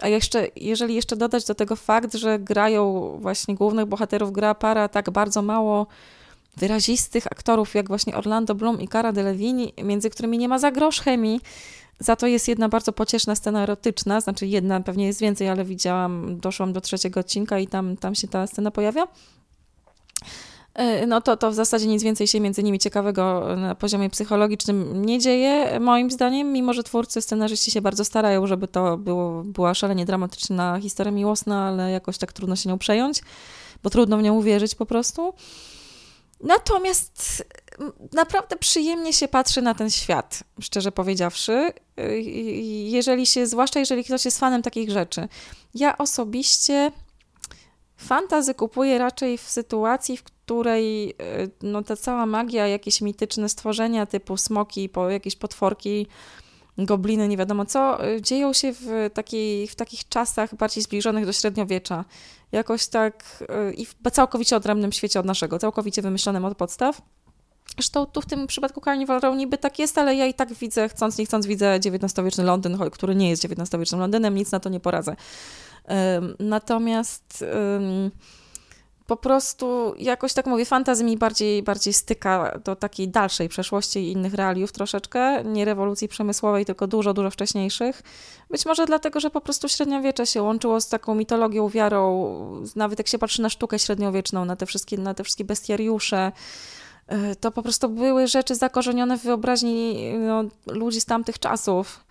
[0.00, 4.88] A jeszcze, jeżeli jeszcze dodać do tego fakt, że grają właśnie głównych bohaterów, gra para
[4.88, 5.86] tak bardzo mało
[6.56, 11.00] wyrazistych aktorów, jak właśnie Orlando Bloom i Cara Delevingne, między którymi nie ma za grosz
[11.00, 11.40] chemii.
[11.98, 16.40] Za to jest jedna bardzo pocieszna scena erotyczna, znaczy jedna, pewnie jest więcej, ale widziałam,
[16.40, 19.08] doszłam do trzeciego odcinka i tam, tam się ta scena pojawia.
[20.74, 25.06] E, no to, to w zasadzie nic więcej się między nimi ciekawego na poziomie psychologicznym
[25.06, 29.74] nie dzieje, moim zdaniem, mimo że twórcy, scenarzyści się bardzo starają, żeby to było, była
[29.74, 33.22] szalenie dramatyczna historia miłosna, ale jakoś tak trudno się nią przejąć,
[33.82, 35.34] bo trudno w nią uwierzyć po prostu.
[36.40, 37.44] Natomiast
[38.12, 41.72] naprawdę przyjemnie się patrzy na ten świat, szczerze powiedziawszy.
[42.84, 45.28] Jeżeli się, zwłaszcza jeżeli ktoś jest fanem takich rzeczy.
[45.74, 46.92] Ja osobiście
[47.96, 51.14] fantazy kupuję raczej w sytuacji, w której
[51.62, 56.06] no, ta cała magia, jakieś mityczne stworzenia typu smoki, po, jakieś potworki,
[56.78, 62.04] gobliny, nie wiadomo co, dzieją się w, takiej, w takich czasach bardziej zbliżonych do średniowiecza
[62.52, 67.02] jakoś tak y, i w całkowicie odrębnym świecie od naszego, całkowicie wymyślonym od podstaw.
[67.74, 70.88] Zresztą tu w tym przypadku Carnival Row niby tak jest, ale ja i tak widzę,
[70.88, 74.80] chcąc nie chcąc, widzę XIX-wieczny Londyn, który nie jest XIX-wiecznym Londynem, nic na to nie
[74.80, 75.16] poradzę.
[76.38, 77.44] Natomiast
[79.06, 84.12] po prostu jakoś tak mówię, fantazja mi bardziej, bardziej styka do takiej dalszej przeszłości i
[84.12, 88.02] innych realiów troszeczkę, nie rewolucji przemysłowej, tylko dużo, dużo wcześniejszych.
[88.50, 92.34] Być może dlatego, że po prostu średniowiecze się łączyło z taką mitologią, wiarą,
[92.76, 96.32] nawet jak się patrzy na sztukę średniowieczną, na te wszystkie, na te wszystkie bestiariusze,
[97.40, 102.06] to po prostu były rzeczy zakorzenione w wyobraźni no, ludzi z tamtych czasów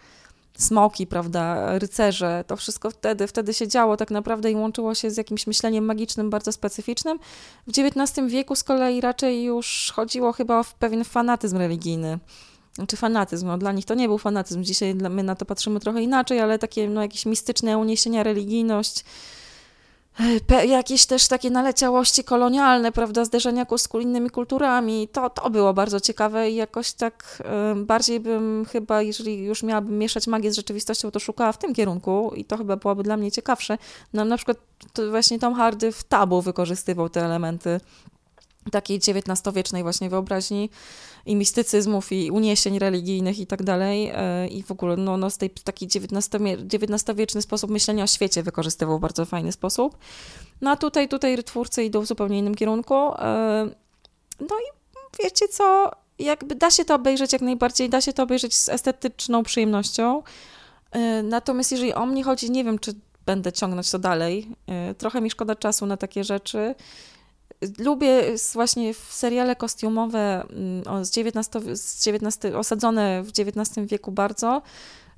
[0.58, 5.18] smoki, prawda, rycerze, to wszystko wtedy, wtedy się działo tak naprawdę i łączyło się z
[5.18, 7.20] jakimś myśleniem magicznym bardzo specyficznym.
[7.68, 12.20] W XIX wieku z kolei raczej już chodziło chyba o pewien fanatyzm religijny.
[12.88, 16.02] Czy fanatyzm, no dla nich to nie był fanatyzm, dzisiaj my na to patrzymy trochę
[16.02, 19.06] inaczej, ale takie no, jakieś mistyczne uniesienia, religijność,
[20.68, 25.08] jakieś też takie naleciałości kolonialne, prawda, zderzenia z innymi kulturami.
[25.08, 27.44] To, to było bardzo ciekawe i jakoś tak
[27.76, 32.32] bardziej bym chyba, jeżeli już miałabym mieszać magię z rzeczywistością, to szukała w tym kierunku
[32.36, 33.78] i to chyba byłoby dla mnie ciekawsze.
[34.14, 34.58] No, na przykład
[35.10, 37.80] właśnie Tom Hardy w Tabu wykorzystywał te elementy
[38.72, 40.70] takiej XIX-wiecznej właśnie wyobraźni
[41.26, 45.38] i mistycyzmów i uniesień religijnych i tak dalej e, i w ogóle no, no z
[45.38, 49.98] tej taki XIX-wieczny sposób myślenia o świecie wykorzystywał w bardzo fajny sposób.
[50.62, 52.96] No a tutaj, tutaj twórcy idą w zupełnie innym kierunku.
[52.96, 53.70] E,
[54.40, 58.56] no i wiecie co, jakby da się to obejrzeć jak najbardziej, da się to obejrzeć
[58.56, 60.24] z estetyczną przyjemnością.
[60.92, 62.94] E, natomiast jeżeli o mnie chodzi, nie wiem, czy
[63.26, 64.48] będę ciągnąć to dalej.
[64.98, 66.76] Trochę mi szkoda czasu na takie rzeczy.
[67.80, 74.62] Lubię właśnie seriale kostiumowe mm, z XIX, z XIX, osadzone w XIX wieku bardzo,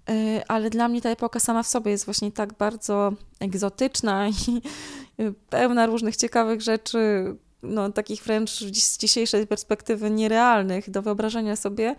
[0.09, 4.61] y, ale dla mnie ta epoka sama w sobie jest właśnie tak bardzo egzotyczna i
[5.49, 11.95] pełna różnych ciekawych rzeczy, no, takich wręcz z dzisiejszej perspektywy nierealnych do wyobrażenia sobie,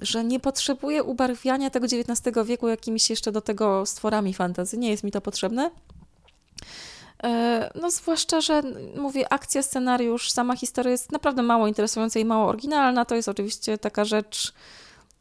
[0.00, 4.78] że nie potrzebuję ubarwiania tego XIX wieku jakimiś jeszcze do tego stworami fantazy.
[4.78, 5.70] Nie jest mi to potrzebne.
[7.24, 8.62] E, no zwłaszcza, że
[8.96, 13.04] mówię, akcja, scenariusz, sama historia jest naprawdę mało interesująca i mało oryginalna.
[13.04, 14.52] To jest oczywiście taka rzecz,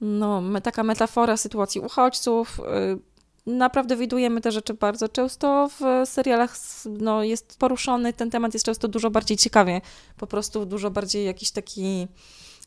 [0.02, 2.60] no, taka metafora sytuacji uchodźców.
[2.60, 2.98] E,
[3.46, 8.88] naprawdę widujemy te rzeczy bardzo często w serialach, no, jest poruszony, ten temat jest często
[8.88, 9.82] dużo bardziej ciekawie,
[10.18, 12.08] po prostu dużo bardziej jakiś taki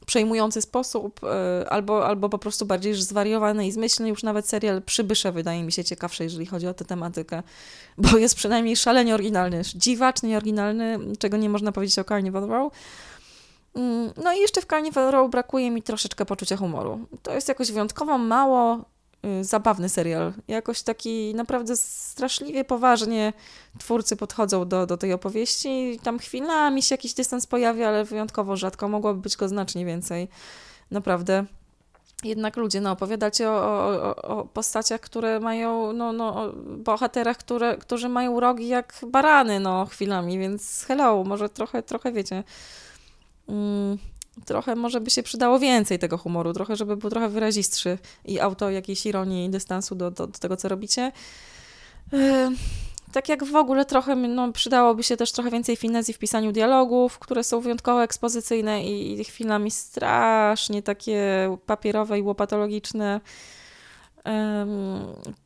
[0.06, 4.08] przejmujący sposób, e, albo, albo po prostu bardziej zwariowany i zmyślny.
[4.08, 7.42] Już nawet serial Przybysze wydaje mi się ciekawszy, jeżeli chodzi o tę tematykę,
[7.98, 12.72] bo jest przynajmniej szalenie oryginalny, dziwacznie oryginalny, czego nie można powiedzieć o Carnival Row.
[13.74, 17.06] Mm, no i jeszcze w Carnival Row brakuje mi troszeczkę poczucia humoru.
[17.22, 18.84] To jest jakoś wyjątkowo mało
[19.40, 20.32] zabawny serial.
[20.48, 23.32] Jakoś taki naprawdę straszliwie poważnie
[23.78, 26.00] twórcy podchodzą do, do tej opowieści.
[26.02, 28.88] Tam chwilami się jakiś dystans pojawia, ale wyjątkowo rzadko.
[28.88, 30.28] Mogłoby być go znacznie więcej.
[30.90, 31.44] Naprawdę.
[32.24, 38.08] Jednak ludzie, no, opowiadacie o, o, o postaciach, które mają, no, no, bohaterach, które, którzy
[38.08, 42.44] mają rogi jak barany, no, chwilami, więc hello, może trochę, trochę wiecie.
[43.48, 43.98] Mm
[44.46, 48.70] trochę może by się przydało więcej tego humoru, trochę, żeby był trochę wyrazistszy i auto
[48.70, 51.12] jakiejś ironii i dystansu do, do, do tego, co robicie.
[52.12, 52.50] Yy,
[53.12, 57.18] tak jak w ogóle trochę, no, przydałoby się też trochę więcej finezji w pisaniu dialogów,
[57.18, 63.20] które są wyjątkowo ekspozycyjne i, i chwilami strasznie takie papierowe i łopatologiczne.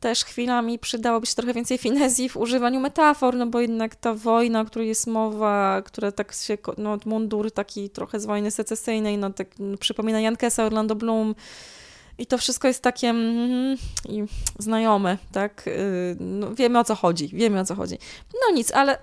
[0.01, 4.61] Też chwilami przydałoby się trochę więcej finezji w używaniu metafor, no bo jednak ta wojna,
[4.61, 9.31] o której jest mowa, która tak się, no mundur taki trochę z wojny secesyjnej, no
[9.31, 11.35] tak no, przypomina Jankesa, Orlando Bloom
[12.19, 13.77] i to wszystko jest takie mm,
[14.59, 15.67] znajome, tak?
[15.67, 17.99] Y, no, wiemy o co chodzi, wiemy o co chodzi.
[18.35, 18.99] No nic, ale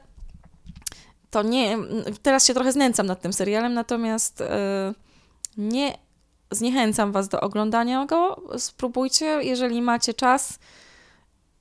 [1.29, 1.77] to nie,
[2.21, 4.45] teraz się trochę znęcam nad tym serialem, natomiast y,
[5.57, 5.97] nie
[6.51, 8.41] zniechęcam Was do oglądania go.
[8.57, 10.59] Spróbujcie, jeżeli macie czas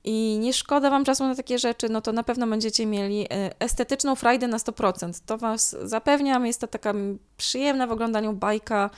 [0.03, 3.59] i nie szkoda Wam czasu na takie rzeczy, no to na pewno będziecie mieli e,
[3.59, 5.21] estetyczną frajdę na 100%.
[5.25, 6.45] To Was zapewniam.
[6.45, 6.93] Jest to taka
[7.37, 8.89] przyjemna w oglądaniu bajka,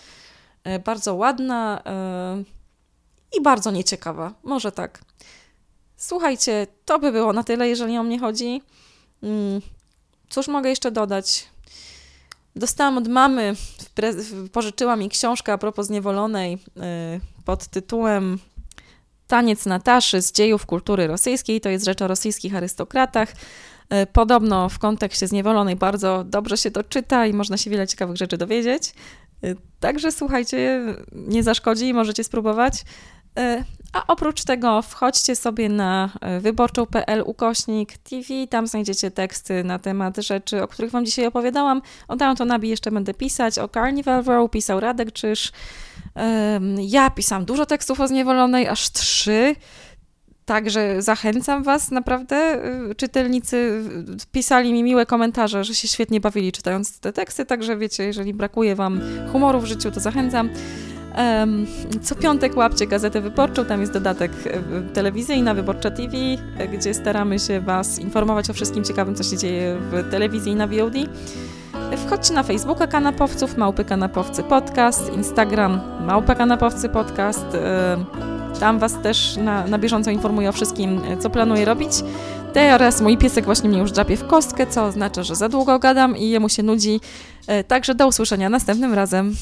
[0.64, 2.44] e, bardzo ładna e,
[3.38, 4.34] i bardzo nieciekawa.
[4.44, 5.02] Może tak.
[5.98, 8.62] Słuchajcie, to by było na tyle, jeżeli o mnie chodzi.
[9.24, 9.62] Mm,
[10.30, 11.48] cóż mogę jeszcze dodać?
[12.56, 13.56] Dostałam od mamy,
[14.52, 16.60] pożyczyła mi książkę a propos zniewolonej y,
[17.46, 18.40] pod tytułem
[19.28, 21.62] Taniec Nataszy z dziejów kultury rosyjskiej.
[21.62, 23.32] To jest rzecz o rosyjskich arystokratach.
[23.32, 28.18] Y, podobno w kontekście zniewolonej bardzo dobrze się to czyta i można się wiele ciekawych
[28.18, 28.94] rzeczy dowiedzieć.
[29.44, 30.82] Y, także słuchajcie,
[31.12, 32.84] nie zaszkodzi, możecie spróbować.
[33.38, 33.64] E,
[33.94, 40.18] a oprócz tego wchodźcie sobie na e, wyborczą.pl ukośnik TV, tam znajdziecie teksty na temat
[40.18, 41.82] rzeczy, o których Wam dzisiaj opowiadałam.
[42.08, 45.52] O Downton Abbey jeszcze będę pisać, o Carnival Row pisał Radek Czyż.
[46.78, 49.56] Ja pisałam dużo tekstów o Zniewolonej, aż trzy.
[50.46, 52.66] Także zachęcam Was, naprawdę.
[52.92, 53.84] Y, czytelnicy
[54.32, 58.76] pisali mi miłe komentarze, że się świetnie bawili czytając te teksty, także wiecie, jeżeli brakuje
[58.76, 59.02] Wam
[59.32, 60.50] humoru w życiu, to zachęcam.
[62.02, 66.18] Co piątek łapcie Gazetę Wyborczą, tam jest dodatek e, telewizyjna Wyborcza TV,
[66.58, 70.56] e, gdzie staramy się Was informować o wszystkim ciekawym, co się dzieje w telewizji i
[70.56, 70.94] na VOD.
[72.06, 77.46] Wchodźcie na Facebooka Kanapowców, Małpy Kanapowcy Podcast, Instagram Małpa Kanapowcy Podcast.
[77.56, 78.06] E,
[78.60, 81.92] tam Was też na, na bieżąco informuję o wszystkim, co planuję robić.
[82.54, 86.18] Teraz mój piesek właśnie mnie już drapie w kostkę, co oznacza, że za długo gadam
[86.18, 87.00] i jemu się nudzi.
[87.68, 89.36] Także do usłyszenia następnym razem.